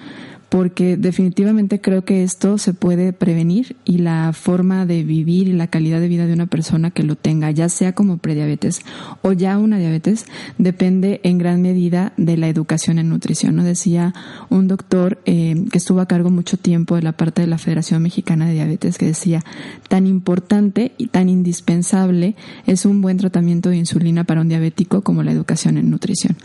porque 0.51 0.97
definitivamente 0.97 1.81
creo 1.81 2.05
que 2.05 2.25
esto 2.25 2.59
se 2.59 2.75
puede 2.75 3.13
prevenir 3.13 3.77
y 3.85 3.99
la 3.99 4.33
forma 4.33 4.85
de 4.85 5.05
vivir 5.05 5.47
y 5.47 5.53
la 5.53 5.69
calidad 5.69 6.01
de 6.01 6.09
vida 6.09 6.27
de 6.27 6.33
una 6.33 6.47
persona 6.47 6.91
que 6.91 7.05
lo 7.05 7.15
tenga, 7.15 7.53
ya 7.53 7.69
sea 7.69 7.95
como 7.95 8.19
prediabetes 8.19 8.81
o 9.23 9.33
ya 9.33 9.59
una 9.59 9.79
diabetes, 9.79 10.27
depende 10.59 11.21
en 11.23 11.39
gran 11.39 11.63
medida 11.63 12.13
de 12.17 12.37
la 12.37 12.49
educación 12.49 12.99
en 12.99 13.09
nutrición. 13.09 13.55
¿no? 13.55 13.63
Decía 13.63 14.13
un 14.49 14.67
doctor 14.67 15.21
eh, 15.25 15.55
que 15.71 15.79
estuvo 15.79 16.01
a 16.01 16.07
cargo 16.07 16.31
mucho 16.31 16.57
tiempo 16.57 16.97
de 16.97 17.03
la 17.03 17.13
parte 17.13 17.43
de 17.43 17.47
la 17.47 17.59
Federación 17.59 18.03
Mexicana 18.03 18.49
de 18.49 18.55
Diabetes 18.55 18.99
que 18.99 19.07
decía, 19.07 19.45
tan 19.89 20.09
importante 20.09 20.91
y 20.99 21.07
tan 21.07 21.29
indispensable 21.29 22.35
es 22.67 22.87
un 22.87 23.03
buen 23.03 23.19
tratamiento 23.19 23.69
de 23.69 23.77
insulina 23.77 24.25
para 24.25 24.41
un 24.41 24.49
diabético 24.49 25.03
como 25.03 25.23
la 25.23 25.31
educación 25.31 25.79
en 25.79 25.91
nutrición. 25.91 26.37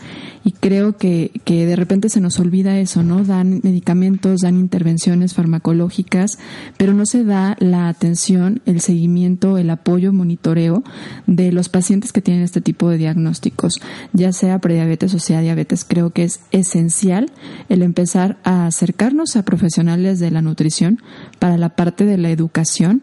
Y 0.43 0.51
creo 0.51 0.95
que, 0.95 1.31
que 1.43 1.65
de 1.65 1.75
repente 1.75 2.09
se 2.09 2.21
nos 2.21 2.39
olvida 2.39 2.77
eso, 2.77 3.01
¿no? 3.01 3.23
Dan 3.23 3.61
medicamentos 3.63 3.94
dan 4.41 4.57
intervenciones 4.57 5.33
farmacológicas, 5.33 6.37
pero 6.77 6.93
no 6.93 7.05
se 7.05 7.23
da 7.23 7.55
la 7.59 7.87
atención, 7.87 8.61
el 8.65 8.81
seguimiento, 8.81 9.57
el 9.57 9.69
apoyo, 9.69 10.13
monitoreo 10.13 10.83
de 11.27 11.51
los 11.51 11.69
pacientes 11.69 12.11
que 12.11 12.21
tienen 12.21 12.43
este 12.43 12.61
tipo 12.61 12.89
de 12.89 12.97
diagnósticos, 12.97 13.81
ya 14.13 14.31
sea 14.31 14.59
prediabetes 14.59 15.13
o 15.13 15.19
sea 15.19 15.41
diabetes. 15.41 15.85
Creo 15.85 16.11
que 16.11 16.23
es 16.23 16.41
esencial 16.51 17.31
el 17.69 17.81
empezar 17.81 18.37
a 18.43 18.67
acercarnos 18.67 19.35
a 19.35 19.43
profesionales 19.43 20.19
de 20.19 20.31
la 20.31 20.41
nutrición 20.41 21.01
para 21.39 21.57
la 21.57 21.69
parte 21.69 22.05
de 22.05 22.17
la 22.17 22.29
educación 22.29 23.01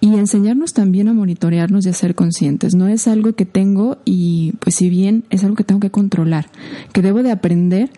y 0.00 0.14
enseñarnos 0.14 0.72
también 0.72 1.08
a 1.08 1.14
monitorearnos 1.14 1.86
y 1.86 1.90
a 1.90 1.92
ser 1.92 2.14
conscientes. 2.14 2.74
No 2.74 2.88
es 2.88 3.06
algo 3.06 3.34
que 3.34 3.46
tengo 3.46 3.98
y 4.04 4.52
pues 4.60 4.76
si 4.76 4.88
bien 4.88 5.24
es 5.30 5.44
algo 5.44 5.56
que 5.56 5.64
tengo 5.64 5.80
que 5.80 5.90
controlar, 5.90 6.46
que 6.92 7.02
debo 7.02 7.22
de 7.22 7.30
aprender 7.30 7.90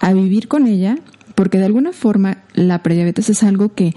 a 0.00 0.12
vivir 0.12 0.48
con 0.48 0.66
ella 0.66 0.96
porque 1.40 1.56
de 1.56 1.64
alguna 1.64 1.94
forma 1.94 2.36
la 2.52 2.82
prediabetes 2.82 3.30
es 3.30 3.42
algo 3.42 3.74
que 3.74 3.96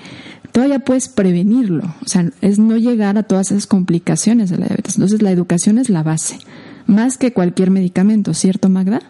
todavía 0.53 0.79
puedes 0.79 1.09
prevenirlo, 1.09 1.93
o 2.01 2.07
sea, 2.07 2.23
es 2.39 2.57
no 2.57 2.77
llegar 2.77 3.17
a 3.17 3.23
todas 3.23 3.51
esas 3.51 3.67
complicaciones 3.67 4.49
de 4.49 4.59
la 4.59 4.67
diabetes. 4.67 4.95
Entonces 4.95 5.21
la 5.21 5.29
educación 5.29 5.77
es 5.77 5.89
la 5.89 6.03
base, 6.03 6.39
más 6.87 7.17
que 7.17 7.33
cualquier 7.33 7.69
medicamento, 7.69 8.33
¿cierto 8.33 8.69
Magda? 8.69 9.01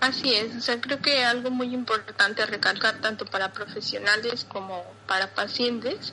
Así 0.00 0.34
es, 0.34 0.54
o 0.54 0.60
sea, 0.60 0.78
creo 0.82 1.00
que 1.00 1.24
algo 1.24 1.50
muy 1.50 1.72
importante 1.72 2.44
recalcar 2.44 3.00
tanto 3.00 3.24
para 3.24 3.54
profesionales 3.54 4.44
como 4.46 4.82
para 5.08 5.34
pacientes 5.34 6.12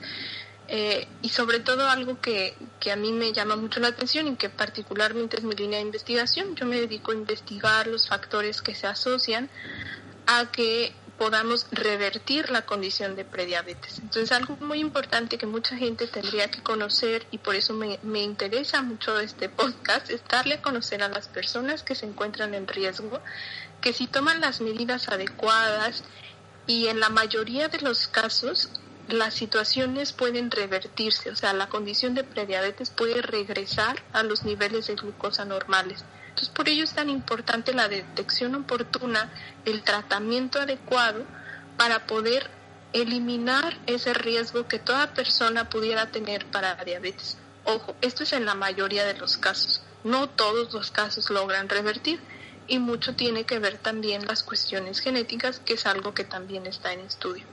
eh, 0.70 1.10
y 1.22 1.28
sobre 1.28 1.60
todo 1.60 1.90
algo 1.90 2.22
que, 2.22 2.56
que, 2.80 2.90
a 2.90 2.96
mí 2.96 3.12
me 3.12 3.34
llama 3.34 3.58
mucho 3.58 3.82
la 3.82 3.90
atención 3.90 4.30
y 4.30 4.38
que 4.38 4.48
particularmente 4.48 5.36
es 5.36 5.44
mi 5.44 5.56
línea 5.56 5.80
de 5.80 5.86
investigación. 5.86 6.56
Yo 6.56 6.66
me 6.66 6.80
dedico 6.80 7.12
a 7.12 7.16
investigar 7.16 7.88
los 7.88 8.08
factores 8.08 8.62
que 8.62 8.76
se 8.76 8.88
asocian 8.88 9.50
a 10.28 10.46
que 10.52 10.94
podamos 11.22 11.68
revertir 11.72 12.50
la 12.50 12.64
condición 12.64 13.16
de 13.16 13.24
prediabetes. 13.24 14.00
Entonces, 14.00 14.32
algo 14.32 14.58
muy 14.60 14.80
importante 14.80 15.38
que 15.38 15.46
mucha 15.46 15.78
gente 15.78 16.08
tendría 16.08 16.50
que 16.50 16.64
conocer 16.64 17.28
y 17.30 17.38
por 17.38 17.54
eso 17.54 17.76
me, 17.76 18.00
me, 18.02 18.24
interesa 18.24 18.82
mucho 18.82 19.20
este 19.20 19.48
podcast 19.48 20.10
es 20.10 20.24
darle 20.28 20.56
a 20.56 20.62
conocer 20.64 21.04
a 21.04 21.10
las 21.10 21.28
personas 21.28 21.84
que 21.84 21.94
se 21.94 22.08
encuentran 22.08 22.56
en 22.56 22.68
riesgo 22.68 23.20
que 23.82 23.94
si 23.94 24.08
toman 24.08 24.42
las 24.42 24.62
medidas 24.62 25.10
adecuadas 25.10 26.04
y 26.66 26.88
en 26.88 27.00
la 27.00 27.10
mayoría 27.10 27.68
de 27.68 27.82
los 27.82 28.08
casos 28.08 28.72
las 29.08 29.36
situaciones 29.36 30.14
pueden 30.14 30.50
revertirse, 30.50 31.30
o 31.30 31.36
sea, 31.36 31.54
la 31.54 31.70
condición 31.70 32.16
de 32.16 32.24
prediabetes 32.24 32.90
puede 32.90 33.22
regresar 33.22 34.02
a 34.12 34.24
los 34.24 34.44
niveles 34.44 34.88
de 34.88 34.96
glucosa 34.96 35.46
normales. 35.46 36.04
Entonces, 36.32 36.50
por 36.50 36.70
ello 36.70 36.84
es 36.86 36.94
tan 36.94 37.10
importante 37.10 37.74
la 37.74 37.90
detección 37.90 38.56
oportuna, 38.56 39.30
el 39.66 39.84
tratamiento 39.84 40.60
adecuado 40.60 41.26
para 41.78 42.08
poder 42.08 42.50
eliminar 42.94 43.78
ese 43.86 44.14
riesgo 44.14 44.68
que 44.68 44.80
toda 44.80 45.14
persona 45.14 45.70
pudiera 45.70 46.08
tener 46.08 46.46
para 46.46 46.76
diabetes. 46.84 47.38
Ojo, 47.66 47.96
esto 48.02 48.24
es 48.24 48.34
en 48.34 48.46
la 48.46 48.56
mayoría 48.56 49.06
de 49.06 49.14
los 49.14 49.38
casos. 49.38 49.84
No 50.04 50.30
todos 50.30 50.74
los 50.74 50.90
casos 50.90 51.30
logran 51.30 51.70
revertir 51.70 52.20
y 52.68 52.80
mucho 52.80 53.14
tiene 53.14 53.44
que 53.44 53.60
ver 53.60 53.78
también 53.78 54.26
las 54.26 54.42
cuestiones 54.44 55.00
genéticas, 55.00 55.60
que 55.60 55.74
es 55.74 55.86
algo 55.86 56.14
que 56.14 56.24
también 56.24 56.66
está 56.66 56.94
en 56.94 57.02
estudio. 57.02 57.44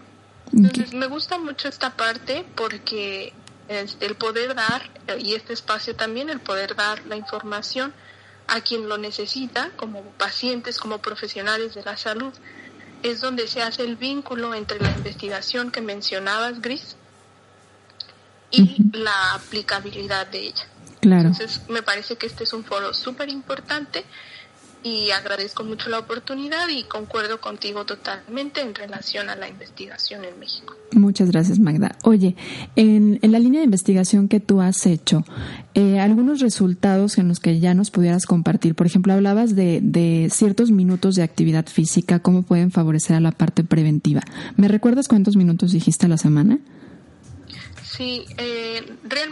Entonces, 0.53 0.95
me 0.95 1.07
gusta 1.07 1.39
mucho 1.39 1.69
esta 1.69 1.97
parte 1.97 2.47
porque 2.55 3.33
el 3.69 4.15
poder 4.15 4.55
dar, 4.55 4.89
y 5.19 5.35
este 5.35 5.53
espacio 5.53 5.97
también, 5.97 6.31
el 6.31 6.41
poder 6.41 6.77
dar 6.77 7.05
la 7.07 7.17
información 7.17 7.93
a 8.49 8.61
quien 8.63 8.89
lo 8.89 8.99
necesita, 8.99 9.71
como 9.77 10.03
pacientes, 10.13 10.79
como 10.79 10.99
profesionales 10.99 11.75
de 11.75 11.83
la 11.83 11.97
salud, 11.97 12.33
es 13.03 13.21
donde 13.21 13.47
se 13.47 13.63
hace 13.63 13.83
el 13.83 13.97
vínculo 13.97 14.55
entre 14.55 14.81
la 14.81 14.91
investigación 14.91 15.71
que 15.71 15.81
mencionabas, 15.81 16.61
Gris, 16.61 16.97
y 18.51 18.77
la 18.93 19.35
aplicabilidad 19.35 20.27
de 20.27 20.49
ella. 20.49 20.67
Claro. 21.01 21.29
Entonces, 21.29 21.61
me 21.69 21.83
parece 21.83 22.17
que 22.17 22.27
este 22.27 22.45
es 22.45 22.53
un 22.53 22.65
foro 22.65 22.95
súper 22.95 23.29
importante 23.29 24.05
y 24.83 25.11
agradezco 25.11 25.65
mucho 25.65 25.91
la 25.91 25.99
oportunidad 25.99 26.69
y 26.69 26.85
concuerdo 26.85 27.41
contigo 27.41 27.85
totalmente 27.85 28.61
en 28.61 28.75
relación 28.75 29.29
a 29.29 29.37
la 29.37 29.49
investigación 29.49 30.25
en 30.25 30.39
México. 30.39 30.77
Muchas 30.93 31.31
gracias, 31.31 31.59
Magda. 31.59 31.97
Oye, 32.05 32.37
en, 32.77 33.19
en 33.23 33.33
la 33.33 33.39
línea 33.39 33.61
de 33.61 33.65
investigación 33.65 34.29
que 34.29 34.41
tú 34.41 34.61
has 34.61 34.87
hecho, 34.87 35.25
eh, 35.75 36.01
algunos 36.01 36.41
resultados 36.41 37.19
en 37.19 37.29
los 37.29 37.41
que 37.41 37.61
ya 37.61 37.75
nos 37.75 37.91
pudieras 37.91 38.27
compartir. 38.27 38.75
Por 38.75 38.87
ejemplo, 38.87 39.13
hablabas 39.13 39.55
de, 39.55 39.81
de 39.83 40.29
ciertos 40.31 40.71
minutos 40.71 41.15
de 41.15 41.23
actividad 41.23 41.67
física, 41.67 42.21
cómo 42.21 42.43
pueden 42.43 42.71
favorecer 42.71 43.17
a 43.17 43.21
la 43.21 43.33
parte 43.33 43.65
preventiva. 43.65 44.23
¿Me 44.57 44.69
recuerdas 44.69 45.09
cuántos 45.09 45.37
minutos 45.37 45.73
dijiste 45.73 46.07
a 46.07 46.09
la 46.09 46.19
semana? 46.19 46.59
Sí, 47.91 48.27
eh, 48.37 48.85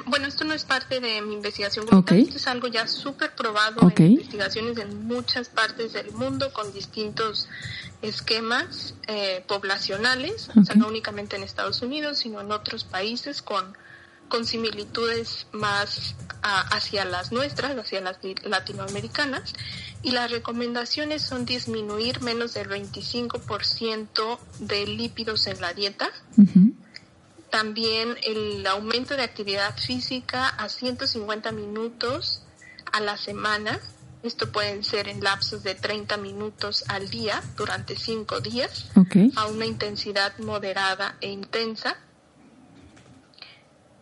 bueno, 0.06 0.26
esto 0.26 0.44
no 0.44 0.54
es 0.54 0.64
parte 0.64 1.00
de 1.00 1.20
mi 1.20 1.34
investigación, 1.34 1.86
esto 1.86 2.36
es 2.36 2.46
algo 2.46 2.68
ya 2.68 2.88
súper 2.88 3.34
probado 3.34 3.80
en 3.96 4.12
investigaciones 4.12 4.78
en 4.78 5.06
muchas 5.06 5.48
partes 5.48 5.92
del 5.92 6.10
mundo 6.12 6.52
con 6.52 6.72
distintos 6.72 7.48
esquemas 8.00 8.94
eh, 9.08 9.44
poblacionales, 9.46 10.48
o 10.58 10.64
sea, 10.64 10.74
no 10.74 10.88
únicamente 10.88 11.36
en 11.36 11.42
Estados 11.42 11.82
Unidos, 11.82 12.18
sino 12.18 12.40
en 12.40 12.50
otros 12.50 12.84
países 12.84 13.42
con, 13.42 13.76
con 14.28 14.46
similitudes 14.46 15.46
más 15.52 16.14
hacia 16.42 17.04
las 17.04 17.32
nuestras, 17.32 17.76
hacia 17.76 18.00
las 18.00 18.18
latinoamericanas, 18.44 19.52
y 20.02 20.12
las 20.12 20.30
recomendaciones 20.30 21.20
son 21.22 21.44
disminuir 21.44 22.22
menos 22.22 22.54
del 22.54 22.68
25% 22.68 24.38
de 24.60 24.86
lípidos 24.86 25.46
en 25.46 25.60
la 25.60 25.74
dieta 25.74 26.10
también 27.56 28.18
el 28.22 28.66
aumento 28.66 29.16
de 29.16 29.22
actividad 29.22 29.74
física 29.78 30.46
a 30.46 30.68
150 30.68 31.52
minutos 31.52 32.42
a 32.92 33.00
la 33.00 33.16
semana. 33.16 33.80
Esto 34.22 34.52
pueden 34.52 34.84
ser 34.84 35.08
en 35.08 35.24
lapsos 35.24 35.62
de 35.62 35.74
30 35.74 36.18
minutos 36.18 36.84
al 36.88 37.08
día 37.08 37.42
durante 37.56 37.96
5 37.96 38.42
días 38.42 38.90
a 39.36 39.46
una 39.46 39.64
intensidad 39.64 40.36
moderada 40.36 41.16
e 41.22 41.30
intensa. 41.30 41.96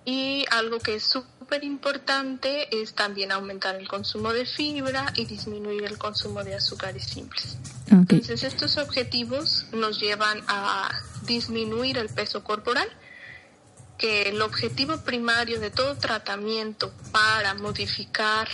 Y 0.04 0.44
algo 0.50 0.80
que 0.80 0.96
es 0.96 1.04
súper 1.04 1.62
importante 1.62 2.82
es 2.82 2.92
también 2.96 3.30
aumentar 3.30 3.76
el 3.76 3.86
consumo 3.86 4.32
de 4.32 4.46
fibra 4.46 5.12
y 5.14 5.26
disminuir 5.26 5.84
el 5.84 5.96
consumo 5.96 6.42
de 6.42 6.56
azúcares 6.56 7.04
simples. 7.04 7.56
Entonces 7.88 8.42
estos 8.42 8.78
objetivos 8.78 9.66
nos 9.70 10.00
llevan 10.00 10.42
a 10.48 10.90
disminuir 11.24 11.98
el 11.98 12.08
peso 12.08 12.42
corporal 12.42 12.88
que 13.98 14.28
el 14.28 14.42
objetivo 14.42 14.98
primario 14.98 15.60
de 15.60 15.70
todo 15.70 15.96
tratamiento 15.96 16.92
para 17.12 17.54
modificar 17.54 18.48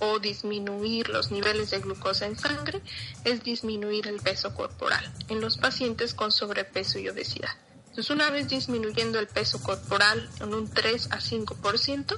o 0.00 0.18
disminuir 0.18 1.08
los 1.08 1.30
niveles 1.30 1.70
de 1.70 1.80
glucosa 1.80 2.26
en 2.26 2.38
sangre 2.38 2.80
es 3.24 3.42
disminuir 3.42 4.06
el 4.06 4.20
peso 4.20 4.54
corporal 4.54 5.04
en 5.28 5.40
los 5.40 5.58
pacientes 5.58 6.14
con 6.14 6.30
sobrepeso 6.32 6.98
y 6.98 7.08
obesidad. 7.08 7.50
Entonces, 7.98 8.14
una 8.14 8.30
vez 8.30 8.48
disminuyendo 8.48 9.18
el 9.18 9.26
peso 9.26 9.60
corporal 9.60 10.28
en 10.40 10.54
un 10.54 10.68
3 10.68 11.08
a 11.10 11.18
5%, 11.18 12.16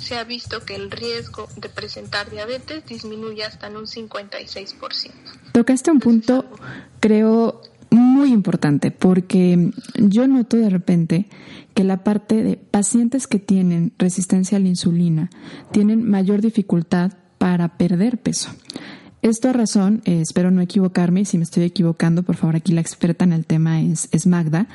se 0.00 0.18
ha 0.18 0.24
visto 0.24 0.64
que 0.64 0.74
el 0.74 0.90
riesgo 0.90 1.48
de 1.56 1.68
presentar 1.68 2.30
diabetes 2.30 2.84
disminuye 2.84 3.44
hasta 3.44 3.68
en 3.68 3.76
un 3.76 3.86
56%. 3.86 5.12
Tocaste 5.52 5.92
un 5.92 6.00
punto, 6.00 6.44
creo, 6.98 7.62
muy 7.90 8.32
importante, 8.32 8.90
porque 8.90 9.72
yo 9.96 10.26
noto 10.28 10.56
de 10.56 10.70
repente 10.70 11.26
que 11.74 11.84
la 11.84 12.04
parte 12.04 12.42
de 12.42 12.56
pacientes 12.56 13.26
que 13.26 13.38
tienen 13.38 13.92
resistencia 13.98 14.58
a 14.58 14.60
la 14.60 14.68
insulina 14.68 15.30
tienen 15.72 16.08
mayor 16.08 16.40
dificultad 16.40 17.12
para 17.38 17.76
perder 17.76 18.18
peso. 18.18 18.50
Esto 19.22 19.50
a 19.50 19.52
razón, 19.52 20.00
eh, 20.06 20.22
espero 20.22 20.50
no 20.50 20.62
equivocarme, 20.62 21.26
si 21.26 21.36
me 21.36 21.44
estoy 21.44 21.64
equivocando, 21.64 22.22
por 22.22 22.36
favor, 22.36 22.56
aquí 22.56 22.72
la 22.72 22.80
experta 22.80 23.22
en 23.22 23.34
el 23.34 23.44
tema 23.44 23.82
es, 23.82 24.08
es 24.12 24.26
Magda. 24.26 24.66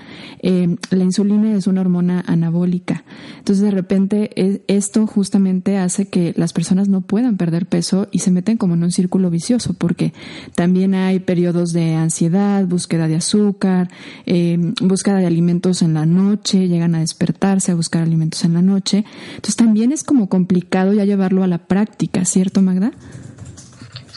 Eh, 0.43 0.75
la 0.91 1.03
insulina 1.03 1.55
es 1.55 1.65
una 1.65 1.81
hormona 1.81 2.23
anabólica. 2.27 3.03
Entonces, 3.39 3.63
de 3.63 3.71
repente, 3.71 4.29
e, 4.35 4.61
esto 4.67 5.07
justamente 5.07 5.79
hace 5.79 6.05
que 6.09 6.35
las 6.37 6.53
personas 6.53 6.89
no 6.89 7.01
puedan 7.01 7.37
perder 7.37 7.65
peso 7.65 8.07
y 8.11 8.19
se 8.19 8.29
meten 8.29 8.57
como 8.57 8.75
en 8.75 8.83
un 8.83 8.91
círculo 8.91 9.31
vicioso, 9.31 9.73
porque 9.73 10.13
también 10.53 10.93
hay 10.93 11.17
periodos 11.17 11.73
de 11.73 11.95
ansiedad, 11.95 12.67
búsqueda 12.67 13.07
de 13.07 13.15
azúcar, 13.15 13.89
eh, 14.27 14.59
búsqueda 14.79 15.17
de 15.17 15.25
alimentos 15.25 15.81
en 15.81 15.95
la 15.95 16.05
noche, 16.05 16.67
llegan 16.67 16.93
a 16.93 16.99
despertarse 16.99 17.71
a 17.71 17.75
buscar 17.75 18.03
alimentos 18.03 18.43
en 18.43 18.53
la 18.53 18.61
noche. 18.61 19.05
Entonces, 19.29 19.55
también 19.55 19.91
es 19.91 20.03
como 20.03 20.29
complicado 20.29 20.93
ya 20.93 21.03
llevarlo 21.03 21.41
a 21.41 21.47
la 21.47 21.57
práctica, 21.57 22.25
¿cierto, 22.25 22.61
Magda? 22.61 22.91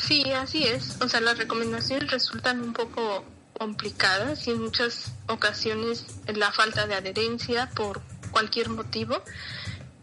Sí, 0.09 0.23
así 0.33 0.65
es. 0.65 0.97
O 1.03 1.09
sea, 1.11 1.21
las 1.21 1.37
recomendaciones 1.37 2.11
resultan 2.11 2.63
un 2.63 2.73
poco 2.73 3.27
complicadas 3.59 4.49
y 4.49 4.53
en 4.53 4.63
muchas 4.63 5.13
ocasiones 5.27 6.07
la 6.35 6.51
falta 6.51 6.87
de 6.87 6.95
adherencia 6.95 7.69
por 7.77 8.01
cualquier 8.31 8.71
motivo 8.71 9.23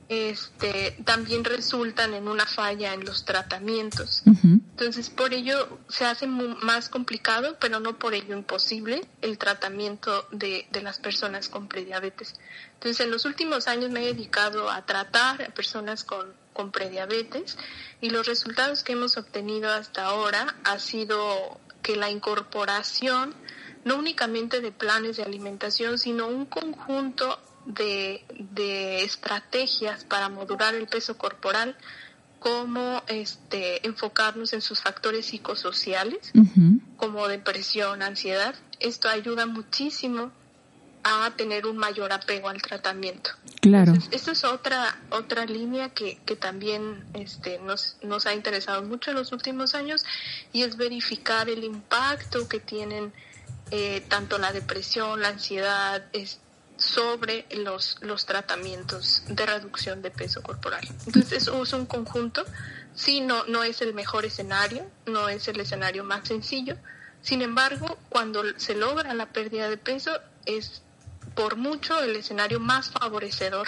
este, 0.10 0.98
también 1.04 1.44
resultan 1.44 2.14
en 2.14 2.28
una 2.28 2.46
falla 2.46 2.94
en 2.94 3.06
los 3.06 3.26
tratamientos. 3.26 4.24
Entonces, 4.26 5.10
por 5.10 5.34
ello 5.34 5.80
se 5.88 6.06
hace 6.06 6.28
más 6.28 6.90
complicado, 6.90 7.58
pero 7.60 7.80
no 7.80 7.98
por 7.98 8.14
ello 8.14 8.36
imposible, 8.36 9.06
el 9.22 9.38
tratamiento 9.38 10.28
de, 10.32 10.68
de 10.72 10.82
las 10.82 11.00
personas 11.00 11.50
con 11.50 11.68
prediabetes. 11.68 12.36
Entonces, 12.74 13.06
en 13.06 13.12
los 13.12 13.26
últimos 13.26 13.68
años 13.68 13.92
me 13.92 14.04
he 14.04 14.14
dedicado 14.14 14.70
a 14.70 14.86
tratar 14.86 15.42
a 15.42 15.50
personas 15.50 16.04
con 16.04 16.46
con 16.56 16.72
prediabetes 16.72 17.58
y 18.02 18.10
los 18.10 18.26
resultados 18.26 18.82
que 18.82 18.94
hemos 18.94 19.18
obtenido 19.18 19.70
hasta 19.70 20.06
ahora 20.06 20.56
ha 20.64 20.80
sido 20.80 21.60
que 21.84 21.98
la 21.98 22.10
incorporación 22.10 23.36
no 23.84 23.98
únicamente 23.98 24.62
de 24.62 24.72
planes 24.72 25.18
de 25.18 25.24
alimentación, 25.24 26.00
sino 26.00 26.28
un 26.28 26.46
conjunto 26.46 27.40
de, 27.66 28.24
de 28.54 29.04
estrategias 29.04 30.04
para 30.04 30.30
modular 30.30 30.76
el 30.76 30.88
peso 30.88 31.18
corporal, 31.18 31.76
como 32.40 33.02
este, 33.08 33.86
enfocarnos 33.88 34.54
en 34.54 34.62
sus 34.62 34.80
factores 34.82 35.26
psicosociales, 35.26 36.32
como 36.98 37.28
depresión, 37.28 38.04
ansiedad. 38.04 38.54
Esto 38.80 39.10
ayuda 39.10 39.48
muchísimo 39.48 40.32
a 41.04 41.32
tener 41.36 41.66
un 41.66 41.78
mayor 41.78 42.14
apego 42.14 42.50
al 42.50 42.62
tratamiento. 42.62 43.32
Claro. 43.62 43.94
esta 44.12 44.32
es 44.32 44.44
otra 44.44 44.96
otra 45.10 45.46
línea 45.46 45.90
que, 45.90 46.20
que 46.26 46.36
también 46.36 47.04
este, 47.14 47.58
nos, 47.60 47.98
nos 48.04 48.28
ha 48.28 48.34
interesado 48.34 48.84
mucho 48.84 49.10
en 49.10 49.18
los 49.18 49.32
últimos 49.32 49.74
años 49.74 50.06
y 50.54 50.62
es 50.62 50.78
verificar 50.78 51.50
el 51.50 51.64
impacto 51.64 52.48
que 52.48 52.60
tienen 52.60 53.12
eh, 53.72 54.04
tanto 54.08 54.38
la 54.38 54.52
depresión, 54.52 55.22
la 55.22 55.30
ansiedad, 55.30 56.06
es, 56.14 56.40
sobre 56.78 57.46
los, 57.52 57.98
los 58.02 58.26
tratamientos 58.26 59.24
de 59.28 59.46
reducción 59.46 60.02
de 60.02 60.12
peso 60.12 60.42
corporal. 60.42 60.88
Entonces 61.06 61.48
es 61.48 61.74
un 61.74 61.86
conjunto, 61.86 62.46
sí, 62.96 63.22
no, 63.22 63.46
no 63.46 63.64
es 63.64 63.82
el 63.82 63.94
mejor 63.94 64.26
escenario, 64.26 64.86
no 65.06 65.30
es 65.30 65.48
el 65.48 65.60
escenario 65.60 66.04
más 66.04 66.28
sencillo, 66.28 66.78
sin 67.22 67.42
embargo, 67.42 67.98
cuando 68.10 68.44
se 68.58 68.76
logra 68.76 69.14
la 69.16 69.26
pérdida 69.26 69.68
de 69.68 69.78
peso 69.78 70.12
es 70.46 70.84
por 71.34 71.56
mucho 71.56 72.00
el 72.00 72.16
escenario 72.16 72.60
más 72.60 72.92
favorecedor 72.92 73.68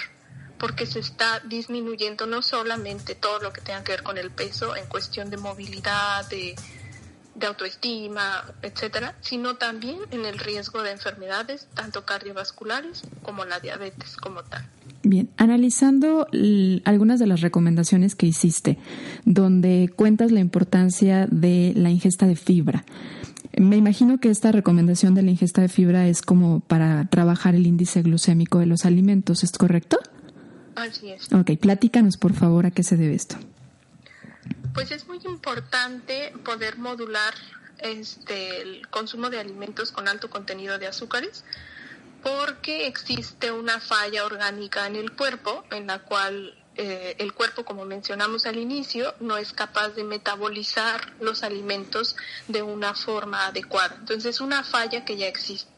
porque 0.60 0.86
se 0.86 0.99
está 0.99 1.39
disminuyendo 1.39 2.25
no 2.25 2.41
solamente 2.41 3.15
todo 3.15 3.39
lo 3.39 3.53
que 3.53 3.62
tenga 3.62 3.84
que 3.84 3.93
ver 3.93 4.03
con 4.03 4.17
el 4.17 4.31
peso 4.31 4.75
en 4.75 4.86
cuestión 4.88 5.29
de 5.29 5.38
movilidad, 5.38 6.27
de, 6.29 6.55
autoestima, 7.45 8.43
etcétera, 8.62 9.15
sino 9.21 9.56
también 9.56 9.97
en 10.12 10.26
el 10.26 10.39
riesgo 10.39 10.82
de 10.82 10.91
enfermedades, 10.91 11.67
tanto 11.76 12.06
cardiovasculares 12.06 13.04
como 13.21 13.45
la 13.45 13.60
diabetes 13.60 14.17
como 14.17 14.43
tal. 14.43 14.65
Bien, 15.04 15.30
analizando 15.38 16.28
algunas 16.84 17.19
de 17.19 17.28
las 17.28 17.41
recomendaciones 17.41 18.15
que 18.15 18.26
hiciste, 18.26 18.78
donde 19.26 19.91
cuentas 19.95 20.32
la 20.32 20.39
importancia 20.39 21.28
de 21.28 21.73
la 21.76 21.89
ingesta 21.89 22.26
de 22.26 22.36
fibra, 22.36 22.84
me 23.58 23.78
imagino 23.78 24.19
que 24.19 24.30
esta 24.30 24.52
recomendación 24.52 25.15
de 25.15 25.23
la 25.23 25.32
ingesta 25.32 25.62
de 25.62 25.69
fibra 25.69 26.08
es 26.08 26.21
como 26.21 26.60
para 26.60 27.06
trabajar 27.06 27.56
el 27.56 27.65
índice 27.65 28.02
glucémico 28.02 28.60
de 28.60 28.65
los 28.65 28.86
alimentos, 28.86 29.43
¿es 29.43 29.52
correcto? 29.52 29.97
Así 30.76 31.10
es. 31.10 31.32
Ok, 31.34 31.52
platícanos 31.60 32.17
por 32.17 32.34
favor 32.34 32.65
a 32.65 32.71
qué 32.71 32.84
se 32.84 32.97
debe 32.97 33.15
esto. 33.15 33.38
Pues 34.77 34.91
es 34.91 35.07
muy 35.07 35.19
importante 35.25 36.31
poder 36.45 36.77
modular 36.77 37.33
este, 37.79 38.61
el 38.61 38.87
consumo 38.89 39.31
de 39.31 39.39
alimentos 39.39 39.91
con 39.91 40.07
alto 40.07 40.29
contenido 40.29 40.77
de 40.77 40.85
azúcares 40.85 41.43
porque 42.21 42.85
existe 42.85 43.51
una 43.51 43.79
falla 43.79 44.23
orgánica 44.23 44.85
en 44.85 44.95
el 44.95 45.13
cuerpo 45.13 45.65
en 45.71 45.87
la 45.87 46.03
cual 46.03 46.55
eh, 46.75 47.15
el 47.17 47.33
cuerpo, 47.33 47.65
como 47.65 47.85
mencionamos 47.85 48.45
al 48.45 48.57
inicio, 48.57 49.15
no 49.19 49.37
es 49.37 49.51
capaz 49.51 49.95
de 49.95 50.03
metabolizar 50.03 51.11
los 51.21 51.41
alimentos 51.41 52.15
de 52.47 52.61
una 52.61 52.93
forma 52.93 53.47
adecuada. 53.47 53.95
Entonces, 53.97 54.35
es 54.35 54.41
una 54.41 54.63
falla 54.63 55.03
que 55.03 55.17
ya 55.17 55.25
existe. 55.25 55.71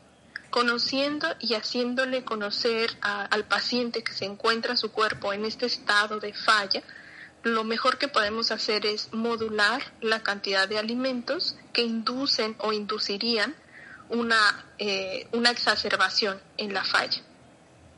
Conociendo 0.50 1.26
y 1.40 1.54
haciéndole 1.54 2.26
conocer 2.26 2.98
al 3.00 3.46
paciente 3.46 4.04
que 4.04 4.12
se 4.12 4.26
encuentra 4.26 4.76
su 4.76 4.92
cuerpo 4.92 5.32
en 5.32 5.46
este 5.46 5.68
estado 5.68 6.20
de 6.20 6.34
falla, 6.34 6.84
lo 7.44 7.64
mejor 7.64 7.98
que 7.98 8.08
podemos 8.08 8.52
hacer 8.52 8.86
es 8.86 9.14
modular 9.14 9.82
la 10.02 10.22
cantidad 10.22 10.68
de 10.68 10.78
alimentos 10.78 11.56
que 11.74 11.82
inducen 11.82 12.56
o 12.60 12.74
inducirían 12.74 13.56
una, 14.10 14.66
eh, 14.78 15.28
una 15.32 15.52
exacerbación 15.52 16.40
en 16.58 16.74
la 16.74 16.84
falla. 16.84 17.22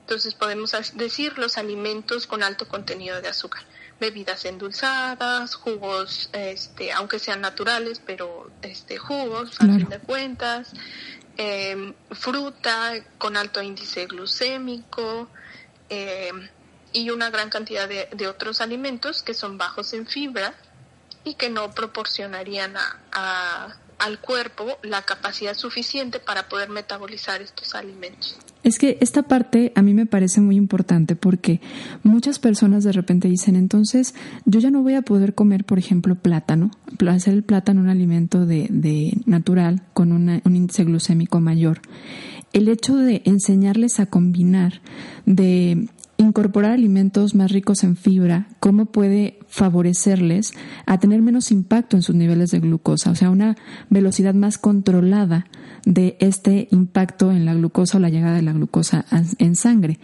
Entonces 0.01 0.33
podemos 0.33 0.75
decir 0.95 1.37
los 1.37 1.57
alimentos 1.57 2.27
con 2.27 2.43
alto 2.43 2.67
contenido 2.67 3.21
de 3.21 3.29
azúcar, 3.29 3.63
bebidas 3.99 4.45
endulzadas, 4.45 5.55
jugos, 5.55 6.29
este, 6.33 6.91
aunque 6.91 7.17
sean 7.17 7.41
naturales, 7.41 8.01
pero 8.05 8.51
este, 8.61 8.97
jugos, 8.97 9.55
a 9.59 9.65
fin 9.65 9.87
de 9.87 9.99
cuentas, 9.99 10.73
em, 11.37 11.93
fruta 12.11 12.93
con 13.17 13.37
alto 13.37 13.61
índice 13.61 14.05
glucémico 14.05 15.29
em, 15.87 16.49
y 16.93 17.09
una 17.09 17.29
gran 17.29 17.49
cantidad 17.49 17.87
de, 17.87 18.27
otros 18.27 18.61
alimentos 18.61 19.21
que 19.21 19.33
son 19.33 19.57
bajos 19.57 19.93
en 19.93 20.07
fibra 20.07 20.53
y 21.23 21.35
que 21.35 21.49
no 21.49 21.71
proporcionarían 21.71 22.73
a, 22.77 23.75
al 24.01 24.19
cuerpo 24.19 24.65
la 24.81 25.03
capacidad 25.03 25.53
suficiente 25.53 26.19
para 26.19 26.49
poder 26.49 26.69
metabolizar 26.69 27.41
estos 27.41 27.75
alimentos. 27.75 28.35
Es 28.63 28.79
que 28.79 28.97
esta 28.99 29.23
parte 29.23 29.71
a 29.75 29.83
mí 29.83 29.93
me 29.93 30.07
parece 30.07 30.41
muy 30.41 30.55
importante 30.55 31.15
porque 31.15 31.61
muchas 32.03 32.39
personas 32.39 32.83
de 32.83 32.91
repente 32.91 33.27
dicen, 33.27 33.55
entonces 33.55 34.15
yo 34.45 34.59
ya 34.59 34.71
no 34.71 34.81
voy 34.81 34.95
a 34.95 35.03
poder 35.03 35.35
comer, 35.35 35.65
por 35.65 35.77
ejemplo, 35.77 36.15
plátano, 36.15 36.71
hacer 37.09 37.33
el 37.33 37.43
plátano 37.43 37.81
un 37.81 37.89
alimento 37.89 38.45
de, 38.45 38.67
de 38.69 39.13
natural 39.25 39.83
con 39.93 40.11
un 40.11 40.41
índice 40.45 40.83
glucémico 40.83 41.39
mayor. 41.39 41.81
El 42.53 42.67
hecho 42.69 42.95
de 42.95 43.21
enseñarles 43.25 43.99
a 43.99 44.07
combinar, 44.07 44.81
de 45.25 45.87
incorporar 46.21 46.71
alimentos 46.71 47.35
más 47.35 47.51
ricos 47.51 47.83
en 47.83 47.95
fibra, 47.95 48.47
cómo 48.59 48.85
puede 48.85 49.39
favorecerles 49.47 50.53
a 50.85 50.97
tener 50.99 51.21
menos 51.21 51.51
impacto 51.51 51.97
en 51.97 52.01
sus 52.01 52.15
niveles 52.15 52.51
de 52.51 52.59
glucosa, 52.59 53.11
o 53.11 53.15
sea, 53.15 53.29
una 53.29 53.57
velocidad 53.89 54.33
más 54.33 54.57
controlada 54.57 55.47
de 55.85 56.15
este 56.19 56.67
impacto 56.71 57.31
en 57.31 57.45
la 57.45 57.53
glucosa 57.53 57.97
o 57.97 58.01
la 58.01 58.09
llegada 58.09 58.35
de 58.35 58.43
la 58.43 58.53
glucosa 58.53 59.05
en 59.39 59.55
sangre. 59.55 59.99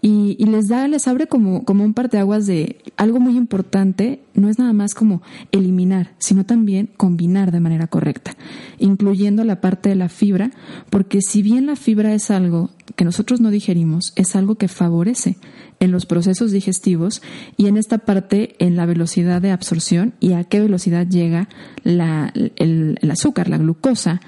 Y, 0.00 0.44
les 0.46 0.68
da, 0.68 0.88
les 0.88 1.06
abre 1.06 1.26
como, 1.26 1.64
como 1.64 1.84
un 1.84 1.94
parteaguas 1.94 2.46
de 2.46 2.80
algo 2.96 3.20
muy 3.20 3.36
importante, 3.36 4.22
no 4.34 4.48
es 4.48 4.58
nada 4.58 4.72
más 4.72 4.94
como 4.94 5.22
eliminar, 5.52 6.14
sino 6.18 6.44
también 6.44 6.88
combinar 6.96 7.52
de 7.52 7.60
manera 7.60 7.88
correcta, 7.88 8.36
incluyendo 8.78 9.44
la 9.44 9.60
parte 9.60 9.90
de 9.90 9.96
la 9.96 10.08
fibra, 10.08 10.50
porque 10.90 11.20
si 11.20 11.42
bien 11.42 11.66
la 11.66 11.76
fibra 11.76 12.14
es 12.14 12.30
algo 12.30 12.70
que 12.96 13.04
nosotros 13.04 13.40
no 13.40 13.50
digerimos 13.50 14.12
es 14.16 14.34
algo 14.34 14.56
que 14.56 14.68
favorece 14.68 15.36
en 15.80 15.92
los 15.92 16.06
procesos 16.06 16.52
digestivos 16.52 17.22
y 17.56 17.66
en 17.66 17.76
esta 17.76 17.98
parte 17.98 18.56
en 18.58 18.76
la 18.76 18.86
velocidad 18.86 19.40
de 19.40 19.50
absorción 19.50 20.14
y 20.20 20.32
a 20.32 20.44
qué 20.44 20.60
velocidad 20.60 21.06
llega 21.06 21.48
la, 21.84 22.32
el, 22.56 22.98
azúcar, 23.10 23.48
la 23.48 23.58
glucosa 23.58 24.20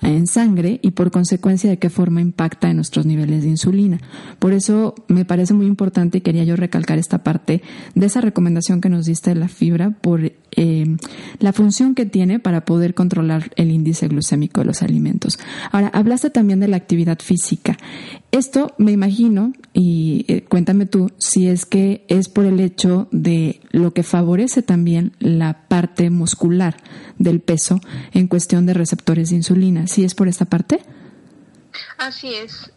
en 0.00 0.26
sangre 0.26 0.80
y 0.82 0.92
por 0.92 1.10
consecuencia 1.10 1.68
de 1.68 1.78
qué 1.78 1.90
forma 1.90 2.20
impacta 2.20 2.70
en 2.70 2.76
nuestros 2.76 3.04
niveles 3.04 3.42
de 3.42 3.50
insulina. 3.50 4.00
Por 4.38 4.52
eso 4.52 4.94
me 5.08 5.24
parece 5.24 5.52
muy 5.52 5.66
importante 5.66 6.18
y 6.18 6.20
quería 6.22 6.44
yo 6.44 6.56
recalcar 6.56 6.98
esta 6.98 7.22
parte 7.22 7.62
de 7.94 8.06
esa 8.06 8.20
recomendación 8.20 8.80
que 8.80 8.88
nos 8.88 9.06
diste 9.06 9.34
de 9.34 9.40
la 9.40 9.48
fibra 9.48 9.90
por 9.90 10.32
eh, 10.52 10.96
la 11.38 11.52
función 11.52 11.94
que 11.94 12.06
tiene 12.06 12.38
para 12.40 12.64
poder 12.64 12.94
controlar 12.94 13.50
el 13.56 13.70
índice 13.70 14.08
glucémico 14.08 14.60
de 14.60 14.66
los 14.66 14.82
alimentos. 14.82 15.38
Ahora, 15.70 15.88
hablaste 15.88 16.30
también 16.30 16.60
de 16.60 16.68
la 16.68 16.76
actividad 16.76 17.18
física. 17.18 17.76
Esto 18.30 18.74
me 18.76 18.92
imagino, 18.92 19.54
y 19.72 20.26
eh, 20.28 20.44
cuéntame 20.44 20.84
tú, 20.84 21.10
si 21.16 21.48
es 21.48 21.64
que 21.64 22.04
es 22.08 22.28
por 22.28 22.44
el 22.44 22.60
hecho 22.60 23.08
de 23.10 23.60
lo 23.70 23.94
que 23.94 24.02
favorece 24.02 24.62
también 24.62 25.12
la 25.18 25.66
parte 25.68 26.10
muscular 26.10 26.76
del 27.18 27.40
peso 27.40 27.80
en 28.12 28.28
cuestión 28.28 28.66
de 28.66 28.74
receptores 28.74 29.30
de 29.30 29.36
insulina. 29.36 29.86
¿Si 29.86 30.04
es 30.04 30.14
por 30.14 30.28
esta 30.28 30.44
parte? 30.44 30.82
Así 31.96 32.34
es, 32.34 32.70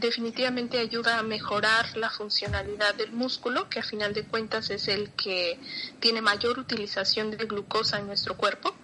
definitivamente 0.00 0.78
ayuda 0.78 1.18
a 1.18 1.22
mejorar 1.22 1.96
la 1.96 2.10
funcionalidad 2.10 2.94
del 2.94 3.12
músculo, 3.12 3.68
que 3.68 3.80
a 3.80 3.82
final 3.82 4.12
de 4.14 4.24
cuentas 4.24 4.70
es 4.70 4.88
el 4.88 5.10
que 5.10 5.58
tiene 5.98 6.20
mayor 6.20 6.58
utilización 6.58 7.30
de 7.30 7.44
glucosa 7.46 7.98
en 7.98 8.06
nuestro 8.06 8.36
cuerpo 8.36 8.74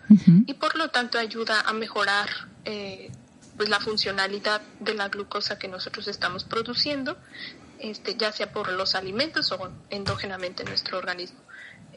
y 0.46 0.54
por 0.54 0.76
lo 0.76 0.88
tanto 0.88 1.18
ayuda 1.18 1.60
a 1.60 1.72
mejorar 1.72 2.28
eh, 2.64 3.10
pues 3.56 3.68
la 3.68 3.80
funcionalidad 3.80 4.60
de 4.80 4.94
la 4.94 5.08
glucosa 5.08 5.58
que 5.58 5.68
nosotros 5.68 6.08
estamos 6.08 6.44
produciendo, 6.44 7.16
este, 7.78 8.16
ya 8.16 8.32
sea 8.32 8.52
por 8.52 8.70
los 8.72 8.94
alimentos 8.94 9.52
o 9.52 9.72
endógenamente 9.90 10.62
en 10.62 10.68
nuestro 10.68 10.98
organismo. 10.98 11.40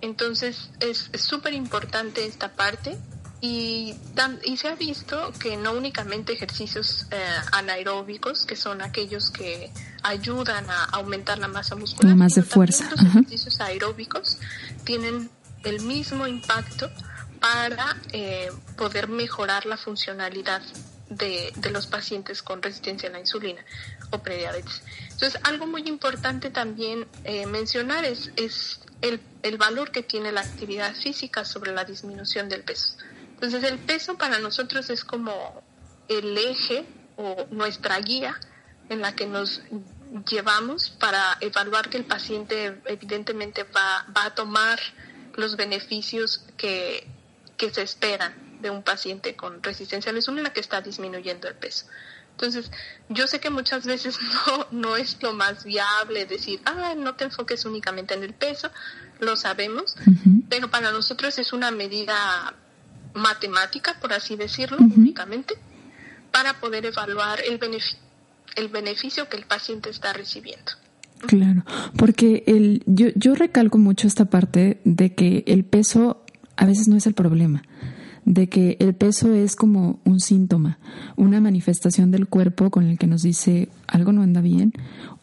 Entonces 0.02 0.72
es 0.80 1.10
súper 1.16 1.54
importante 1.54 2.26
esta 2.26 2.50
parte 2.50 2.98
y, 3.42 3.96
y 4.44 4.58
se 4.58 4.68
ha 4.68 4.76
visto 4.76 5.32
que 5.40 5.56
no 5.56 5.72
únicamente 5.72 6.34
ejercicios 6.34 7.08
eh, 7.12 7.18
anaeróbicos, 7.54 8.46
que 8.46 8.56
son 8.56 8.82
aquellos 8.82 9.30
que 9.30 9.72
ayudan 10.04 10.70
a 10.70 10.86
aumentar 10.86 11.38
la 11.40 11.48
masa 11.48 11.76
muscular, 11.76 12.16
más 12.16 12.36
de 12.36 12.44
fuerza. 12.44 12.90
Los 12.92 13.02
ejercicios 13.02 13.62
aeróbicos 13.62 14.40
tienen 14.84 15.30
el 15.64 15.82
mismo 15.82 16.28
impacto 16.28 16.90
para 17.40 17.96
eh, 18.12 18.50
poder 18.78 19.08
mejorar 19.08 19.66
la 19.66 19.78
funcionalidad 19.78 20.62
de, 21.10 21.52
de, 21.56 21.72
los 21.72 21.88
pacientes 21.88 22.44
con 22.44 22.62
resistencia 22.62 23.10
a 23.10 23.12
la 23.12 23.20
insulina 23.20 23.64
o 24.12 24.20
prediabetes. 24.20 24.84
Entonces, 25.12 25.40
algo 25.44 25.66
muy 25.66 25.82
importante 25.88 26.50
también 26.50 27.08
eh, 27.24 27.46
mencionar 27.46 28.06
es, 28.06 28.32
es 28.36 28.82
el, 29.02 29.20
el 29.44 29.58
valor 29.58 29.92
que 29.92 30.04
tiene 30.04 30.32
la 30.32 30.42
actividad 30.42 30.96
física 30.96 31.46
sobre 31.46 31.74
la 31.74 31.84
disminución 31.84 32.50
del 32.50 32.64
peso. 32.64 32.96
Entonces 33.42 33.64
el 33.64 33.80
peso 33.80 34.18
para 34.18 34.40
nosotros 34.40 34.90
es 34.90 35.06
como 35.06 35.64
el 36.10 36.38
eje 36.38 36.86
o 37.16 37.48
nuestra 37.52 37.98
guía 38.00 38.38
en 38.90 39.00
la 39.00 39.16
que 39.16 39.28
nos 39.28 39.62
llevamos 40.30 40.90
para 40.90 41.38
evaluar 41.40 41.90
que 41.90 41.98
el 41.98 42.06
paciente 42.06 42.82
evidentemente 42.86 43.64
va, 43.64 44.06
va 44.16 44.26
a 44.26 44.36
tomar 44.36 44.78
los 45.36 45.56
beneficios 45.56 46.44
que, 46.58 47.08
que 47.56 47.70
se 47.70 47.84
esperan 47.84 48.49
de 48.60 48.70
un 48.70 48.84
paciente 48.84 49.36
con 49.36 49.62
resistencia 49.64 50.10
a 50.10 50.14
la 50.14 50.20
insulina 50.20 50.52
que 50.52 50.60
está 50.60 50.82
disminuyendo 50.82 51.48
el 51.48 51.56
peso. 51.56 51.86
Entonces, 52.32 52.72
yo 53.10 53.28
sé 53.28 53.42
que 53.42 53.50
muchas 53.50 53.86
veces 53.86 54.18
no, 54.48 54.68
no 54.72 54.96
es 54.96 55.18
lo 55.22 55.34
más 55.34 55.66
viable 55.66 56.26
decir, 56.26 56.62
ah, 56.66 56.94
no 56.98 57.16
te 57.16 57.26
enfoques 57.26 57.66
únicamente 57.66 58.14
en 58.14 58.24
el 58.24 58.34
peso, 58.34 58.70
lo 59.20 59.36
sabemos, 59.36 59.98
pero 60.48 60.72
para 60.72 60.92
nosotros 60.92 61.38
es 61.38 61.52
una 61.52 61.72
medida 61.72 62.56
matemática, 63.14 63.98
por 64.00 64.14
así 64.14 64.38
decirlo, 64.38 64.78
únicamente, 64.80 65.56
para 66.32 66.62
poder 66.62 66.86
evaluar 66.86 67.42
el, 67.42 67.60
el 68.56 68.68
beneficio 68.70 69.28
que 69.28 69.36
el 69.36 69.46
paciente 69.46 69.90
está 69.90 70.14
recibiendo. 70.14 70.72
Claro, 71.28 71.66
porque 71.98 72.44
el, 72.48 72.82
yo, 72.86 73.08
yo 73.16 73.36
recalco 73.36 73.78
mucho 73.78 74.08
esta 74.08 74.26
parte 74.26 74.80
de 74.86 75.14
que 75.14 75.44
el 75.48 75.66
peso 75.66 76.24
a 76.56 76.66
veces 76.66 76.88
no 76.88 76.96
es 76.96 77.06
el 77.08 77.14
problema 77.14 77.64
de 78.26 78.48
que 78.48 78.78
el 78.80 78.94
peso 78.94 79.34
es 79.34 79.56
como 79.56 80.00
un 80.06 80.20
síntoma, 80.20 80.80
una 81.16 81.42
manifestación 81.42 82.12
del 82.12 82.28
cuerpo 82.28 82.70
con 82.70 82.86
el 82.86 82.98
que 82.98 83.08
nos 83.08 83.24
dice 83.24 83.70
algo 83.88 84.12
no 84.12 84.22
anda 84.22 84.42
bien 84.42 84.74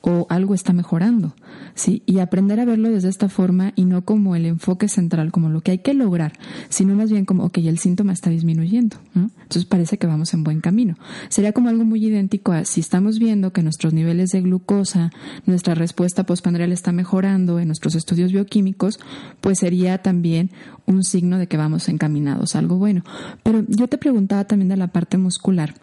o 0.08 0.26
algo 0.30 0.54
está 0.54 0.72
mejorando, 0.72 1.34
¿sí? 1.74 2.04
Y 2.06 2.20
aprender 2.20 2.60
a 2.60 2.64
verlo 2.64 2.90
desde 2.90 3.08
esta 3.08 3.28
forma 3.28 3.72
y 3.74 3.86
no 3.86 4.04
como 4.04 4.36
el 4.36 4.46
enfoque 4.46 4.86
central, 4.86 5.32
como 5.32 5.48
lo 5.48 5.62
que 5.62 5.72
hay 5.72 5.78
que 5.78 5.94
lograr, 5.94 6.32
sino 6.68 6.94
más 6.94 7.10
bien 7.10 7.24
como, 7.24 7.44
ok, 7.44 7.58
el 7.58 7.78
síntoma 7.78 8.12
está 8.12 8.30
disminuyendo, 8.30 8.98
Entonces 9.14 9.64
parece 9.64 9.98
que 9.98 10.06
vamos 10.06 10.32
en 10.32 10.44
buen 10.44 10.60
camino. 10.60 10.96
Sería 11.28 11.52
como 11.52 11.70
algo 11.70 11.84
muy 11.84 12.06
idéntico 12.06 12.52
a 12.52 12.64
si 12.64 12.78
estamos 12.78 13.18
viendo 13.18 13.52
que 13.52 13.64
nuestros 13.64 13.92
niveles 13.94 14.30
de 14.30 14.42
glucosa, 14.42 15.10
nuestra 15.44 15.74
respuesta 15.74 16.24
postpandreal 16.24 16.70
está 16.70 16.92
mejorando 16.92 17.58
en 17.58 17.66
nuestros 17.66 17.96
estudios 17.96 18.30
bioquímicos, 18.30 19.00
pues 19.40 19.58
sería 19.58 19.98
también 19.98 20.52
un 20.86 21.02
signo 21.02 21.36
de 21.36 21.48
que 21.48 21.56
vamos 21.56 21.88
encaminados 21.88 22.54
a 22.54 22.60
algo 22.60 22.76
bueno. 22.76 23.02
Pero 23.42 23.64
yo 23.66 23.88
te 23.88 23.98
preguntaba 23.98 24.44
también 24.44 24.68
de 24.68 24.76
la 24.76 24.86
parte 24.86 25.18
muscular, 25.18 25.74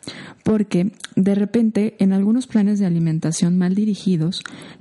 porque 0.44 0.94
de 1.18 1.36
repente 1.36 1.96
en 2.00 2.14
algunos 2.14 2.48
planes 2.48 2.80
de 2.80 2.86
alimentación 2.86 3.58
mal 3.58 3.76
dirigidos, 3.76 4.13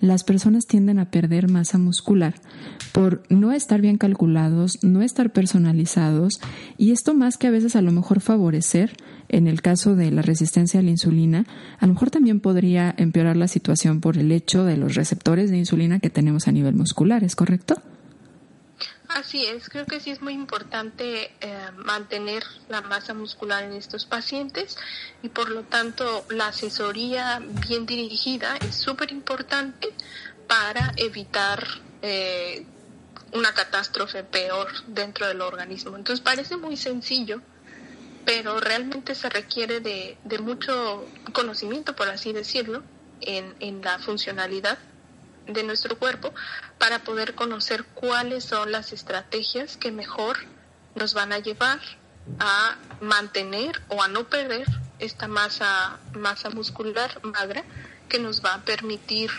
las 0.00 0.24
personas 0.24 0.66
tienden 0.66 0.98
a 0.98 1.10
perder 1.10 1.50
masa 1.50 1.78
muscular 1.78 2.34
por 2.92 3.22
no 3.28 3.52
estar 3.52 3.80
bien 3.80 3.98
calculados, 3.98 4.78
no 4.82 5.02
estar 5.02 5.32
personalizados 5.32 6.40
y 6.76 6.92
esto 6.92 7.14
más 7.14 7.38
que 7.38 7.46
a 7.46 7.50
veces 7.50 7.76
a 7.76 7.82
lo 7.82 7.92
mejor 7.92 8.20
favorecer 8.20 8.92
en 9.28 9.46
el 9.46 9.62
caso 9.62 9.96
de 9.96 10.10
la 10.10 10.22
resistencia 10.22 10.80
a 10.80 10.82
la 10.82 10.90
insulina, 10.90 11.46
a 11.78 11.86
lo 11.86 11.94
mejor 11.94 12.10
también 12.10 12.40
podría 12.40 12.94
empeorar 12.98 13.36
la 13.36 13.48
situación 13.48 14.00
por 14.00 14.18
el 14.18 14.30
hecho 14.30 14.64
de 14.64 14.76
los 14.76 14.94
receptores 14.94 15.50
de 15.50 15.58
insulina 15.58 16.00
que 16.00 16.10
tenemos 16.10 16.48
a 16.48 16.52
nivel 16.52 16.74
muscular, 16.74 17.24
¿es 17.24 17.34
correcto? 17.34 17.76
Así 19.14 19.44
es, 19.44 19.68
creo 19.68 19.84
que 19.84 20.00
sí 20.00 20.10
es 20.10 20.22
muy 20.22 20.32
importante 20.32 21.32
eh, 21.40 21.70
mantener 21.76 22.44
la 22.68 22.80
masa 22.80 23.12
muscular 23.12 23.62
en 23.62 23.74
estos 23.74 24.06
pacientes 24.06 24.78
y 25.22 25.28
por 25.28 25.50
lo 25.50 25.64
tanto 25.64 26.24
la 26.30 26.46
asesoría 26.48 27.40
bien 27.68 27.84
dirigida 27.84 28.56
es 28.56 28.74
súper 28.74 29.12
importante 29.12 29.88
para 30.48 30.92
evitar 30.96 31.62
eh, 32.00 32.64
una 33.32 33.52
catástrofe 33.52 34.24
peor 34.24 34.68
dentro 34.86 35.26
del 35.28 35.42
organismo. 35.42 35.96
Entonces 35.96 36.22
parece 36.22 36.56
muy 36.56 36.78
sencillo, 36.78 37.42
pero 38.24 38.60
realmente 38.60 39.14
se 39.14 39.28
requiere 39.28 39.80
de, 39.80 40.16
de 40.24 40.38
mucho 40.38 41.06
conocimiento, 41.34 41.94
por 41.94 42.08
así 42.08 42.32
decirlo, 42.32 42.82
en, 43.20 43.54
en 43.60 43.82
la 43.82 43.98
funcionalidad 43.98 44.78
de 45.46 45.62
nuestro 45.62 45.98
cuerpo 45.98 46.32
para 46.78 47.00
poder 47.00 47.34
conocer 47.34 47.84
cuáles 47.84 48.44
son 48.44 48.72
las 48.72 48.92
estrategias 48.92 49.76
que 49.76 49.90
mejor 49.90 50.38
nos 50.94 51.14
van 51.14 51.32
a 51.32 51.38
llevar 51.38 51.80
a 52.38 52.76
mantener 53.00 53.80
o 53.88 54.02
a 54.02 54.08
no 54.08 54.28
perder 54.28 54.66
esta 54.98 55.26
masa, 55.26 55.98
masa 56.14 56.50
muscular 56.50 57.20
magra 57.24 57.64
que 58.08 58.18
nos 58.18 58.44
va 58.44 58.54
a 58.54 58.62
permitir 58.62 59.30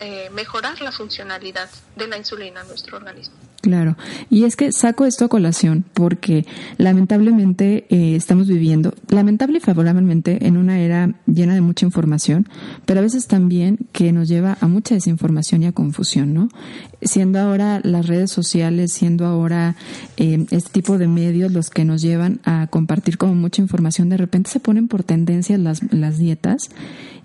eh, 0.00 0.30
mejorar 0.30 0.80
la 0.80 0.90
funcionalidad 0.90 1.70
de 1.94 2.08
la 2.08 2.16
insulina 2.16 2.62
en 2.62 2.68
nuestro 2.68 2.96
organismo. 2.96 3.51
Claro, 3.62 3.96
y 4.28 4.42
es 4.42 4.56
que 4.56 4.72
saco 4.72 5.04
esto 5.04 5.24
a 5.24 5.28
colación 5.28 5.84
porque 5.94 6.46
lamentablemente 6.78 7.86
eh, 7.90 8.16
estamos 8.16 8.48
viviendo, 8.48 8.92
lamentable 9.08 9.58
y 9.58 9.60
favorablemente, 9.60 10.48
en 10.48 10.56
una 10.56 10.80
era 10.80 11.14
llena 11.26 11.54
de 11.54 11.60
mucha 11.60 11.86
información, 11.86 12.48
pero 12.86 12.98
a 12.98 13.04
veces 13.04 13.28
también 13.28 13.78
que 13.92 14.12
nos 14.12 14.26
lleva 14.26 14.58
a 14.60 14.66
mucha 14.66 14.96
desinformación 14.96 15.62
y 15.62 15.66
a 15.66 15.72
confusión, 15.72 16.34
¿no? 16.34 16.48
Siendo 17.02 17.38
ahora 17.38 17.80
las 17.84 18.08
redes 18.08 18.32
sociales, 18.32 18.92
siendo 18.92 19.26
ahora 19.26 19.76
eh, 20.16 20.44
este 20.50 20.70
tipo 20.70 20.98
de 20.98 21.06
medios 21.06 21.52
los 21.52 21.70
que 21.70 21.84
nos 21.84 22.02
llevan 22.02 22.40
a 22.44 22.66
compartir 22.66 23.16
como 23.16 23.36
mucha 23.36 23.62
información, 23.62 24.08
de 24.08 24.16
repente 24.16 24.50
se 24.50 24.58
ponen 24.58 24.88
por 24.88 25.04
tendencia 25.04 25.56
las, 25.56 25.82
las 25.92 26.18
dietas 26.18 26.68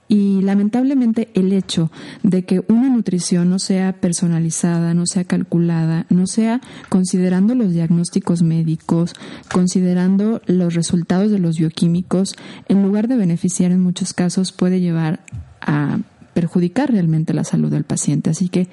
y 0.07 0.41
lamentablemente 0.41 1.29
el 1.33 1.51
hecho 1.53 1.91
de 2.23 2.45
que 2.45 2.63
una 2.67 2.89
nutrición 2.89 3.49
no 3.49 3.59
sea 3.59 3.93
personalizada, 3.93 4.93
no 4.93 5.05
sea 5.05 5.25
calculada, 5.25 6.05
no 6.09 6.27
sea 6.27 6.61
considerando 6.89 7.55
los 7.55 7.73
diagnósticos 7.73 8.41
médicos, 8.41 9.13
considerando 9.51 10.41
los 10.45 10.73
resultados 10.73 11.31
de 11.31 11.39
los 11.39 11.57
bioquímicos, 11.57 12.35
en 12.67 12.83
lugar 12.83 13.07
de 13.07 13.17
beneficiar 13.17 13.71
en 13.71 13.81
muchos 13.81 14.13
casos 14.13 14.51
puede 14.51 14.79
llevar 14.79 15.19
a 15.61 15.99
perjudicar 16.37 16.91
realmente 16.91 17.33
la 17.33 17.43
salud 17.43 17.71
del 17.71 17.83
paciente. 17.83 18.29
Así 18.29 18.47
que 18.47 18.67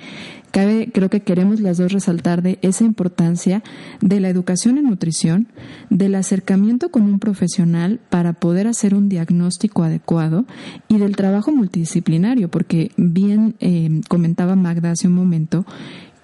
cabe, 0.50 0.90
creo 0.92 1.08
que 1.08 1.20
queremos 1.20 1.60
las 1.60 1.78
dos 1.78 1.92
resaltar 1.92 2.42
de 2.42 2.58
esa 2.60 2.84
importancia 2.84 3.62
de 4.02 4.20
la 4.20 4.28
educación 4.28 4.76
en 4.76 4.84
nutrición, 4.84 5.48
del 5.88 6.14
acercamiento 6.14 6.90
con 6.90 7.04
un 7.04 7.18
profesional 7.18 8.00
para 8.10 8.34
poder 8.34 8.66
hacer 8.66 8.94
un 8.94 9.08
diagnóstico 9.08 9.82
adecuado 9.82 10.44
y 10.88 10.98
del 10.98 11.16
trabajo 11.16 11.52
multidisciplinario, 11.52 12.50
porque 12.50 12.90
bien 12.98 13.54
eh, 13.60 14.02
comentaba 14.10 14.56
Magda 14.56 14.90
hace 14.90 15.08
un 15.08 15.14
momento 15.14 15.64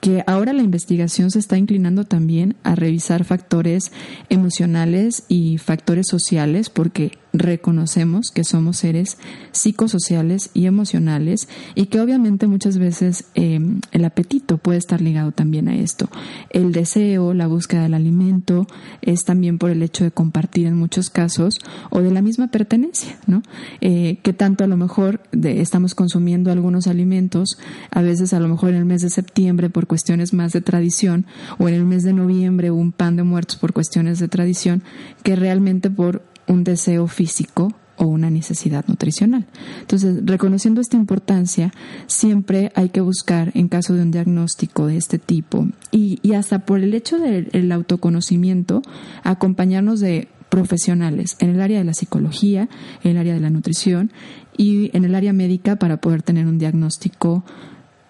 que 0.00 0.22
ahora 0.26 0.52
la 0.52 0.62
investigación 0.62 1.30
se 1.30 1.38
está 1.38 1.56
inclinando 1.56 2.04
también 2.04 2.56
a 2.64 2.74
revisar 2.74 3.24
factores 3.24 3.92
emocionales 4.28 5.24
y 5.28 5.56
factores 5.56 6.06
sociales 6.06 6.70
porque 6.70 7.12
reconocemos 7.32 8.30
que 8.30 8.44
somos 8.44 8.78
seres 8.78 9.18
psicosociales 9.52 10.50
y 10.54 10.66
emocionales 10.66 11.48
y 11.74 11.86
que 11.86 12.00
obviamente 12.00 12.46
muchas 12.46 12.78
veces 12.78 13.24
em, 13.34 13.80
el 13.92 14.04
apetito 14.04 14.58
puede 14.58 14.78
estar 14.78 15.00
ligado 15.00 15.32
también 15.32 15.68
a 15.68 15.76
esto. 15.76 16.08
El 16.50 16.72
deseo, 16.72 17.34
la 17.34 17.46
búsqueda 17.46 17.82
del 17.82 17.94
alimento 17.94 18.66
es 19.02 19.24
también 19.24 19.58
por 19.58 19.70
el 19.70 19.82
hecho 19.82 20.04
de 20.04 20.10
compartir 20.10 20.66
en 20.66 20.76
muchos 20.76 21.10
casos 21.10 21.58
o 21.90 22.00
de 22.00 22.10
la 22.10 22.22
misma 22.22 22.48
pertenencia, 22.48 23.18
¿no? 23.26 23.42
Eh, 23.80 24.18
que 24.22 24.32
tanto 24.32 24.64
a 24.64 24.66
lo 24.66 24.76
mejor 24.76 25.20
estamos 25.42 25.94
consumiendo 25.94 26.50
algunos 26.50 26.86
alimentos, 26.86 27.58
a 27.90 28.02
veces 28.02 28.32
a 28.32 28.40
lo 28.40 28.48
mejor 28.48 28.70
en 28.70 28.76
el 28.76 28.84
mes 28.84 29.02
de 29.02 29.10
septiembre 29.10 29.70
por 29.70 29.86
cuestiones 29.86 30.32
más 30.32 30.52
de 30.52 30.60
tradición 30.60 31.26
o 31.58 31.68
en 31.68 31.74
el 31.74 31.84
mes 31.84 32.02
de 32.02 32.12
noviembre 32.12 32.70
un 32.70 32.92
pan 32.92 33.16
de 33.16 33.22
muertos 33.22 33.56
por 33.56 33.72
cuestiones 33.72 34.18
de 34.18 34.28
tradición 34.28 34.82
que 35.22 35.36
realmente 35.36 35.90
por 35.90 36.22
un 36.50 36.64
deseo 36.64 37.06
físico 37.06 37.72
o 37.96 38.06
una 38.06 38.30
necesidad 38.30 38.84
nutricional. 38.86 39.46
Entonces, 39.80 40.24
reconociendo 40.24 40.80
esta 40.80 40.96
importancia, 40.96 41.72
siempre 42.06 42.72
hay 42.74 42.88
que 42.88 43.02
buscar, 43.02 43.52
en 43.54 43.68
caso 43.68 43.94
de 43.94 44.02
un 44.02 44.10
diagnóstico 44.10 44.86
de 44.86 44.96
este 44.96 45.18
tipo, 45.18 45.68
y, 45.92 46.18
hasta 46.32 46.60
por 46.60 46.80
el 46.80 46.94
hecho 46.94 47.18
del 47.18 47.72
autoconocimiento, 47.72 48.80
acompañarnos 49.22 50.00
de 50.00 50.28
profesionales 50.48 51.36
en 51.40 51.50
el 51.50 51.60
área 51.60 51.78
de 51.78 51.84
la 51.84 51.94
psicología, 51.94 52.68
en 53.04 53.12
el 53.12 53.18
área 53.18 53.34
de 53.34 53.40
la 53.40 53.50
nutrición 53.50 54.10
y 54.56 54.90
en 54.96 55.04
el 55.04 55.14
área 55.14 55.32
médica 55.32 55.76
para 55.76 56.00
poder 56.00 56.22
tener 56.22 56.46
un 56.46 56.58
diagnóstico 56.58 57.44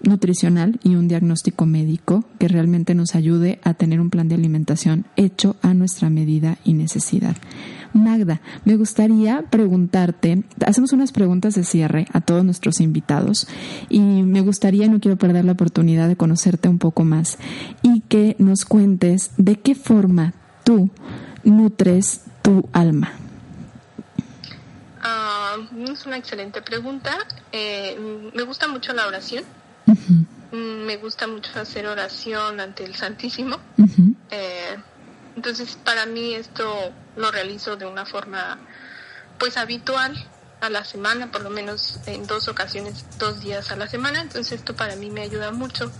nutricional 0.02 0.78
y 0.82 0.94
un 0.94 1.08
diagnóstico 1.08 1.66
médico 1.66 2.24
que 2.38 2.48
realmente 2.48 2.94
nos 2.94 3.14
ayude 3.14 3.60
a 3.62 3.74
tener 3.74 4.00
un 4.00 4.10
plan 4.10 4.28
de 4.28 4.34
alimentación 4.34 5.04
hecho 5.16 5.56
a 5.62 5.74
nuestra 5.74 6.10
medida 6.10 6.58
y 6.64 6.74
necesidad. 6.74 7.36
Magda, 7.92 8.40
me 8.64 8.76
gustaría 8.76 9.42
preguntarte, 9.50 10.44
hacemos 10.64 10.92
unas 10.92 11.12
preguntas 11.12 11.54
de 11.54 11.64
cierre 11.64 12.06
a 12.12 12.20
todos 12.20 12.44
nuestros 12.44 12.80
invitados 12.80 13.48
y 13.88 14.00
me 14.00 14.40
gustaría, 14.42 14.88
no 14.88 15.00
quiero 15.00 15.16
perder 15.16 15.44
la 15.44 15.52
oportunidad 15.52 16.08
de 16.08 16.16
conocerte 16.16 16.68
un 16.68 16.78
poco 16.78 17.04
más 17.04 17.38
y 17.82 18.00
que 18.02 18.36
nos 18.38 18.64
cuentes 18.64 19.32
de 19.38 19.58
qué 19.58 19.74
forma 19.74 20.34
tú 20.64 20.90
nutres 21.42 22.22
tu 22.42 22.68
alma. 22.72 23.12
Ah, 25.02 25.56
es 25.88 26.06
una 26.06 26.18
excelente 26.18 26.62
pregunta. 26.62 27.18
Eh, 27.52 28.30
me 28.34 28.42
gusta 28.42 28.68
mucho 28.68 28.92
la 28.92 29.06
oración. 29.06 29.44
Me 30.52 30.96
gusta 30.96 31.26
mucho 31.26 31.58
hacer 31.60 31.86
oración 31.86 32.60
ante 32.60 32.84
el 32.84 32.94
Santísimo. 32.96 33.58
Entonces, 35.36 35.78
para 35.84 36.06
mí 36.06 36.34
esto 36.34 36.92
lo 37.16 37.30
realizo 37.30 37.76
de 37.76 37.86
una 37.86 38.04
forma 38.04 38.58
pues 39.38 39.56
habitual 39.56 40.14
a 40.60 40.68
la 40.68 40.84
semana, 40.84 41.30
por 41.30 41.42
lo 41.42 41.50
menos 41.50 42.00
en 42.06 42.26
dos 42.26 42.48
ocasiones, 42.48 43.06
dos 43.18 43.40
días 43.40 43.70
a 43.70 43.76
la 43.76 43.88
semana. 43.88 44.20
Entonces 44.20 44.60
esto 44.60 44.74
para 44.76 44.96
mí 44.96 45.10
me 45.10 45.22
ayuda 45.22 45.50
mucho 45.50 45.90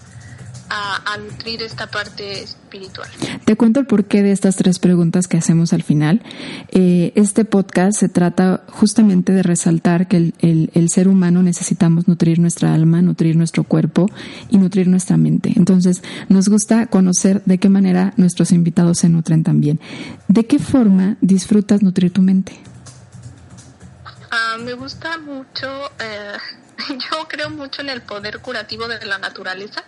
a, 0.70 1.16
nutrir 1.18 1.62
esta 1.62 1.88
parte 1.88 2.42
espiritual. 2.42 3.09
Te 3.44 3.56
cuento 3.56 3.80
el 3.80 3.87
porqué 3.87 4.22
de 4.22 4.33
estas 4.33 4.56
tres 4.56 4.78
preguntas 4.78 5.26
que 5.26 5.37
hacemos 5.37 5.72
al 5.72 5.83
final. 5.83 6.22
Eh, 6.68 7.12
este 7.16 7.44
podcast 7.44 7.98
se 7.98 8.09
trata 8.09 8.62
justamente 8.68 9.33
de 9.33 9.42
resaltar 9.42 10.06
que 10.06 10.16
el, 10.16 10.70
el, 10.72 10.88
ser 10.90 11.09
humano 11.09 11.42
necesitamos 11.42 12.09
nutrir 12.09 12.38
nuestra 12.38 12.72
alma, 12.72 13.02
nutrir 13.02 13.37
nuestro 13.37 13.64
cuerpo 13.64 14.06
y 14.48 14.59
nutrir 14.59 14.87
nuestra 14.88 15.16
mente. 15.16 15.52
Entonces, 15.56 16.02
nos 16.28 16.48
gusta 16.48 16.87
conocer 16.87 17.42
de 17.44 17.59
qué 17.59 17.68
manera 17.68 18.14
nuestros 18.16 18.52
invitados 18.52 18.98
se 18.98 19.09
nutren 19.09 19.42
también. 19.42 19.80
¿De 20.28 20.46
qué 20.46 20.59
forma 20.59 21.16
disfrutas 21.20 21.83
nutrir 21.83 22.12
tu 22.12 22.22
mente? 22.22 22.59
Ah, 24.30 24.56
me 24.64 24.74
gusta 24.74 25.18
mucho, 25.18 25.90
eh, 25.98 26.37
yo 26.88 27.28
creo 27.28 27.50
mucho 27.50 27.83
en 27.83 27.88
el 27.88 28.02
poder 28.02 28.38
curativo 28.38 28.87
de 28.87 29.04
la 29.04 29.18
naturaleza. 29.18 29.83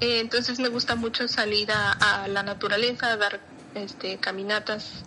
Eh, 0.00 0.20
entonces 0.20 0.58
me 0.58 0.68
gusta 0.68 0.96
mucho 0.96 1.28
salir 1.28 1.70
a, 1.72 2.26
la 2.28 2.42
naturaleza, 2.42 3.12
a 3.12 3.16
dar 3.16 3.40
este, 3.74 4.18
caminatas, 4.18 5.04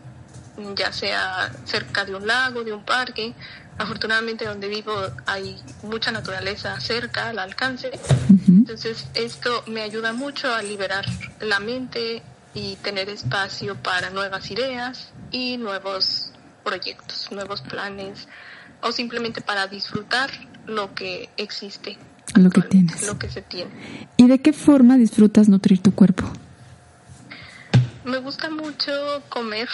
ya 0.76 0.92
sea 0.92 1.52
cerca 1.66 2.06
de 2.06 2.16
un 2.16 2.26
lago, 2.26 2.64
de 2.64 2.74
un 2.74 2.84
parque. 2.84 3.34
Afortunadamente 3.78 4.46
donde 4.46 4.68
vivo 4.68 4.94
hay 5.28 5.62
mucha 5.84 6.12
naturaleza 6.12 6.80
cerca, 6.80 7.30
al 7.30 7.40
alcance. 7.40 7.92
Entonces 8.48 9.08
esto 9.14 9.64
me 9.68 9.82
ayuda 9.82 10.14
mucho 10.14 10.54
a 10.54 10.64
liberar 10.64 11.06
la 11.42 11.60
mente 11.60 12.24
y 12.56 12.76
tener 12.78 13.08
espacio 13.10 13.76
para 13.76 14.10
nuevas 14.10 14.50
ideas 14.50 15.12
y 15.30 15.58
nuevos 15.58 16.32
proyectos, 16.64 17.32
nuevos 17.32 17.62
planes 17.62 18.28
o 18.82 18.92
simplemente 18.92 19.42
para 19.42 19.68
disfrutar 19.68 20.32
lo 20.66 20.96
que 20.96 21.30
existe 21.38 21.98
lo 22.36 22.50
que 22.50 22.62
tienes. 22.62 23.08
Lo 23.08 23.18
que 23.18 23.30
se 23.30 23.42
tiene. 23.42 23.72
¿Y 24.18 24.28
de 24.28 24.40
qué 24.40 24.54
forma 24.54 24.98
disfrutas 24.98 25.50
nutrir 25.50 25.82
tu 25.82 25.94
cuerpo? 25.94 26.24
Me 28.04 28.18
gusta 28.20 28.50
mucho 28.50 29.24
comer 29.30 29.68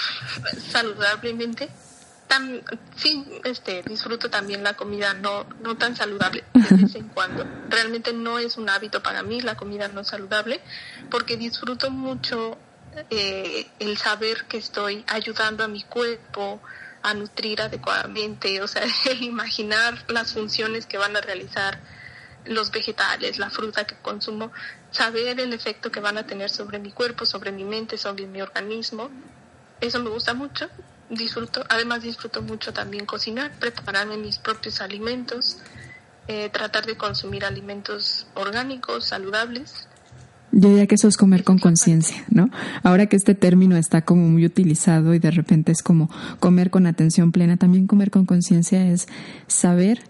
saludablemente. 0.72 1.70
sí, 2.96 3.24
este, 3.44 3.84
disfruto 3.84 4.30
también 4.30 4.64
la 4.64 4.74
comida 4.74 5.14
no, 5.14 5.46
no 5.62 5.78
tan 5.78 5.96
saludable 5.96 6.44
de 6.54 6.76
vez 6.82 6.96
en 6.96 7.10
cuando. 7.10 7.46
Realmente 7.70 8.12
no 8.14 8.40
es 8.40 8.58
un 8.58 8.70
hábito 8.70 9.04
para 9.04 9.24
mí 9.24 9.42
la 9.42 9.56
comida 9.56 9.88
no 9.88 10.04
saludable, 10.04 10.62
porque 11.12 11.38
disfruto 11.38 11.92
mucho 11.92 12.58
eh, 13.10 13.68
el 13.80 13.98
saber 13.98 14.46
que 14.46 14.58
estoy 14.58 15.04
ayudando 15.08 15.64
a 15.64 15.68
mi 15.68 15.84
cuerpo 15.84 16.62
a 17.04 17.14
nutrir 17.14 17.62
adecuadamente, 17.62 18.62
o 18.62 18.68
sea, 18.68 18.84
el 19.12 19.22
imaginar 19.24 20.04
las 20.08 20.34
funciones 20.34 20.86
que 20.86 20.98
van 20.98 21.16
a 21.16 21.22
realizar 21.22 21.80
los 22.46 22.72
vegetales, 22.72 23.38
la 23.38 23.50
fruta 23.50 23.86
que 23.86 23.96
consumo, 23.96 24.52
saber 24.92 25.40
el 25.40 25.54
efecto 25.54 25.92
que 25.92 26.00
van 26.00 26.18
a 26.18 26.26
tener 26.26 26.50
sobre 26.50 26.80
mi 26.80 26.92
cuerpo, 26.92 27.26
sobre 27.26 27.52
mi 27.52 27.64
mente, 27.64 27.98
sobre 27.98 28.28
mi 28.28 28.42
organismo. 28.42 29.10
Eso 29.82 30.02
me 30.02 30.10
gusta 30.10 30.34
mucho. 30.34 30.70
Disfruto, 31.10 31.64
además 31.70 32.02
disfruto 32.02 32.42
mucho 32.42 32.74
también 32.74 33.06
cocinar, 33.06 33.52
prepararme 33.60 34.18
mis 34.18 34.38
propios 34.38 34.82
alimentos, 34.82 35.58
eh, 36.28 36.50
tratar 36.50 36.86
de 36.86 36.96
consumir 36.96 37.46
alimentos 37.46 38.28
orgánicos, 38.34 39.06
saludables. 39.06 39.88
Yo 40.56 40.70
diría 40.70 40.86
que 40.86 40.96
eso 40.96 41.08
es 41.08 41.18
comer 41.18 41.44
con 41.44 41.58
conciencia, 41.58 42.24
¿no? 42.30 42.50
Ahora 42.84 43.08
que 43.08 43.16
este 43.16 43.34
término 43.34 43.76
está 43.76 44.04
como 44.04 44.30
muy 44.30 44.46
utilizado 44.46 45.16
y 45.16 45.20
de 45.20 45.32
repente 45.32 45.72
es 45.72 45.82
como 45.82 46.12
comer 46.40 46.70
con 46.70 46.86
atención 46.86 47.32
plena, 47.32 47.58
también 47.58 47.88
comer 47.88 48.12
con 48.12 48.28
conciencia 48.28 48.86
es 48.88 49.08
saber 49.48 50.04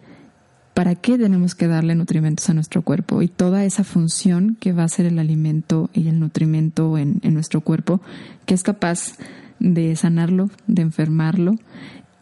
para 0.74 0.96
qué 0.96 1.18
tenemos 1.18 1.56
que 1.56 1.68
darle 1.68 1.96
nutrimentos 1.96 2.50
a 2.50 2.54
nuestro 2.54 2.82
cuerpo 2.82 3.22
y 3.22 3.28
toda 3.28 3.66
esa 3.66 3.84
función 3.84 4.58
que 4.60 4.74
va 4.74 4.84
a 4.84 4.90
ser 4.90 5.06
el 5.06 5.20
alimento 5.20 5.90
y 5.94 6.08
el 6.08 6.20
nutrimento 6.20 6.98
en, 6.98 7.20
en 7.24 7.34
nuestro 7.34 7.62
cuerpo, 7.62 8.02
que 8.46 8.54
es 8.54 8.64
capaz 8.64 9.18
de 9.60 9.96
sanarlo, 9.96 10.50
de 10.68 10.82
enfermarlo 10.82 11.56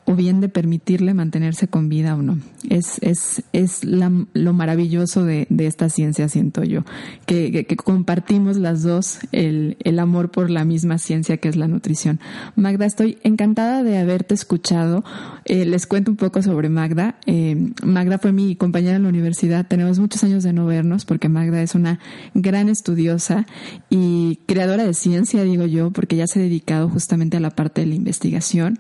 o 0.06 0.16
bien 0.16 0.42
de 0.42 0.50
permitirle 0.50 1.14
mantenerse 1.14 1.68
con 1.68 1.90
vida 1.90 2.16
o 2.16 2.22
no. 2.22 2.40
Es, 2.70 2.98
es, 3.02 3.44
es 3.54 3.82
lo 3.84 4.54
maravilloso 4.54 5.24
de, 5.24 5.46
de, 5.50 5.68
esta 5.68 5.90
ciencia, 5.90 6.28
siento 6.28 6.64
yo, 6.64 6.84
que, 7.26 7.66
que, 7.66 7.76
compartimos 7.76 8.58
las 8.58 8.84
dos 8.84 9.20
el, 9.32 9.78
el, 9.84 10.00
amor 10.00 10.32
por 10.32 10.50
la 10.50 10.66
misma 10.66 10.98
ciencia 10.98 11.38
que 11.38 11.50
es 11.50 11.56
la 11.56 11.68
nutrición. 11.68 12.20
Magda, 12.56 12.86
estoy 12.86 13.18
encantada 13.24 13.84
de 13.84 13.98
haberte 13.98 14.34
escuchado. 14.34 15.04
Eh, 15.46 15.66
les 15.66 15.88
cuento 15.88 16.12
un 16.12 16.18
poco 16.18 16.42
sobre 16.42 16.70
Magda. 16.70 17.16
Eh, 17.26 17.72
Magda 17.84 18.18
fue 18.18 18.32
mi 18.32 18.56
compañera 18.56 18.96
en 18.96 19.04
la 19.04 19.10
universidad. 19.10 19.68
Tenemos 19.68 20.00
muchos 20.00 20.24
años 20.24 20.44
de 20.44 20.54
no 20.54 20.66
vernos 20.66 21.06
porque 21.06 21.30
Magda 21.30 21.62
es 21.62 21.76
una 21.76 22.00
gran 22.34 22.70
estudiosa 22.70 23.46
y 23.90 24.40
creadora 24.46 24.84
de 24.84 24.94
ciencia, 24.94 25.44
digo 25.44 25.66
yo, 25.66 25.92
porque 25.92 26.16
ya 26.16 26.28
se 26.28 26.40
ha 26.40 26.44
dedicado 26.44 26.90
justamente 26.90 27.38
a 27.38 27.40
la 27.40 27.52
parte 27.52 27.82
de 27.82 27.88
la 27.88 27.96
investigación. 27.96 28.80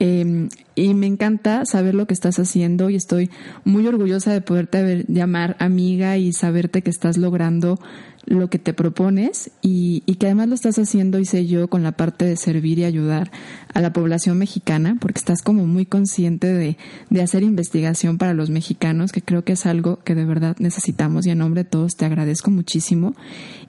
Eh, 0.00 0.48
y 0.74 0.94
me 0.94 1.06
encanta 1.06 1.64
saber 1.64 1.94
lo 1.94 2.06
que 2.06 2.14
estás 2.14 2.38
haciendo 2.38 2.88
y 2.88 2.94
estoy 2.94 3.30
muy 3.64 3.86
orgullosa 3.86 4.32
de 4.32 4.40
poderte 4.40 5.04
llamar 5.08 5.56
amiga 5.58 6.16
y 6.18 6.32
saberte 6.32 6.82
que 6.82 6.90
estás 6.90 7.18
logrando 7.18 7.80
lo 8.28 8.50
que 8.50 8.58
te 8.58 8.74
propones 8.74 9.50
y, 9.62 10.02
y, 10.06 10.16
que 10.16 10.26
además 10.26 10.48
lo 10.48 10.54
estás 10.54 10.78
haciendo, 10.78 11.18
hice 11.18 11.46
yo, 11.46 11.68
con 11.68 11.82
la 11.82 11.92
parte 11.92 12.24
de 12.24 12.36
servir 12.36 12.78
y 12.78 12.84
ayudar 12.84 13.30
a 13.72 13.80
la 13.80 13.92
población 13.92 14.38
mexicana, 14.38 14.96
porque 15.00 15.18
estás 15.18 15.42
como 15.42 15.66
muy 15.66 15.86
consciente 15.86 16.52
de, 16.52 16.76
de 17.10 17.22
hacer 17.22 17.42
investigación 17.42 18.18
para 18.18 18.34
los 18.34 18.50
mexicanos, 18.50 19.12
que 19.12 19.22
creo 19.22 19.44
que 19.44 19.54
es 19.54 19.66
algo 19.66 20.00
que 20.04 20.14
de 20.14 20.24
verdad 20.24 20.56
necesitamos 20.58 21.26
y 21.26 21.30
en 21.30 21.38
nombre 21.38 21.64
de 21.64 21.70
todos 21.70 21.96
te 21.96 22.04
agradezco 22.04 22.50
muchísimo. 22.50 23.14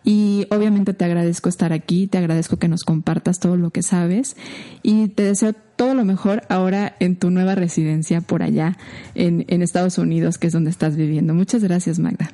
Y 0.03 0.47
obviamente 0.49 0.93
te 0.93 1.05
agradezco 1.05 1.49
estar 1.49 1.73
aquí, 1.73 2.07
te 2.07 2.17
agradezco 2.17 2.57
que 2.57 2.67
nos 2.67 2.83
compartas 2.83 3.39
todo 3.39 3.57
lo 3.57 3.71
que 3.71 3.83
sabes 3.83 4.35
y 4.83 5.09
te 5.09 5.23
deseo 5.23 5.53
todo 5.53 5.93
lo 5.93 6.03
mejor 6.03 6.43
ahora 6.49 6.95
en 6.99 7.15
tu 7.15 7.31
nueva 7.31 7.55
residencia 7.55 8.21
por 8.21 8.43
allá 8.43 8.77
en, 9.15 9.45
en 9.47 9.61
Estados 9.61 9.97
Unidos, 9.97 10.37
que 10.37 10.47
es 10.47 10.53
donde 10.53 10.69
estás 10.69 10.95
viviendo. 10.95 11.33
Muchas 11.33 11.63
gracias, 11.63 11.99
Magda. 11.99 12.31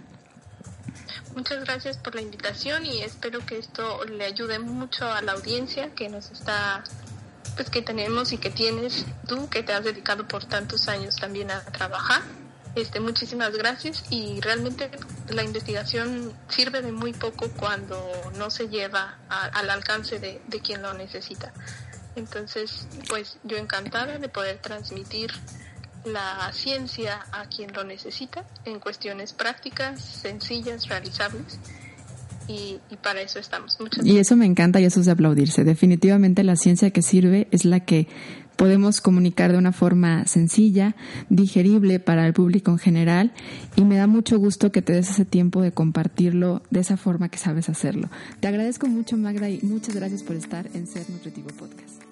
Muchas 1.35 1.65
gracias 1.65 1.97
por 1.97 2.15
la 2.15 2.21
invitación 2.21 2.85
y 2.85 3.01
espero 3.01 3.45
que 3.45 3.57
esto 3.57 4.05
le 4.05 4.23
ayude 4.23 4.57
mucho 4.57 5.05
a 5.05 5.21
la 5.21 5.33
audiencia 5.33 5.93
que 5.93 6.07
nos 6.07 6.31
está, 6.31 6.81
pues 7.57 7.69
que 7.69 7.81
tenemos 7.81 8.31
y 8.31 8.37
que 8.37 8.49
tienes 8.49 9.05
tú, 9.27 9.49
que 9.49 9.61
te 9.61 9.73
has 9.73 9.83
dedicado 9.83 10.25
por 10.25 10.45
tantos 10.45 10.87
años 10.87 11.17
también 11.17 11.51
a 11.51 11.59
trabajar. 11.65 12.21
Este, 12.75 13.01
muchísimas 13.01 13.51
gracias 13.51 14.05
y 14.09 14.39
realmente 14.39 14.89
la 15.27 15.43
investigación 15.43 16.33
sirve 16.47 16.81
de 16.81 16.93
muy 16.93 17.11
poco 17.11 17.49
cuando 17.49 17.99
no 18.37 18.49
se 18.49 18.69
lleva 18.69 19.17
al 19.27 19.69
alcance 19.69 20.19
de, 20.19 20.41
de 20.47 20.61
quien 20.61 20.81
lo 20.81 20.93
necesita. 20.93 21.51
Entonces, 22.15 22.87
pues 23.09 23.39
yo 23.43 23.57
encantada 23.57 24.19
de 24.19 24.29
poder 24.29 24.59
transmitir 24.59 25.33
la 26.05 26.51
ciencia 26.53 27.19
a 27.31 27.47
quien 27.47 27.73
lo 27.73 27.83
necesita 27.83 28.43
en 28.65 28.79
cuestiones 28.79 29.33
prácticas, 29.33 30.01
sencillas, 30.01 30.87
realizables. 30.87 31.59
Y, 32.47 32.79
para 33.01 33.21
eso 33.21 33.39
estamos. 33.39 33.75
Muchas 33.79 34.05
y 34.05 34.19
eso 34.19 34.35
me 34.35 34.45
encanta 34.45 34.79
y 34.79 34.85
eso 34.85 34.99
es 34.99 35.07
de 35.07 35.13
aplaudirse. 35.13 35.63
Definitivamente 35.63 36.43
la 36.43 36.55
ciencia 36.55 36.91
que 36.91 37.01
sirve 37.01 37.47
es 37.49 37.65
la 37.65 37.79
que 37.79 38.07
podemos 38.55 39.01
comunicar 39.01 39.51
de 39.51 39.57
una 39.57 39.71
forma 39.71 40.25
sencilla, 40.27 40.95
digerible 41.29 41.99
para 41.99 42.25
el 42.25 42.33
público 42.33 42.71
en 42.71 42.77
general 42.77 43.33
y 43.75 43.83
me 43.83 43.97
da 43.97 44.07
mucho 44.07 44.37
gusto 44.39 44.71
que 44.71 44.81
te 44.81 44.93
des 44.93 45.09
ese 45.09 45.25
tiempo 45.25 45.61
de 45.61 45.71
compartirlo 45.71 46.61
de 46.69 46.81
esa 46.81 46.97
forma 46.97 47.29
que 47.29 47.37
sabes 47.37 47.67
hacerlo. 47.67 48.09
Te 48.39 48.47
agradezco 48.47 48.87
mucho 48.87 49.17
Magda 49.17 49.49
y 49.49 49.59
muchas 49.63 49.95
gracias 49.95 50.23
por 50.23 50.35
estar 50.35 50.67
en 50.73 50.87
Ser 50.87 51.09
Nutritivo 51.09 51.49
Podcast. 51.49 52.04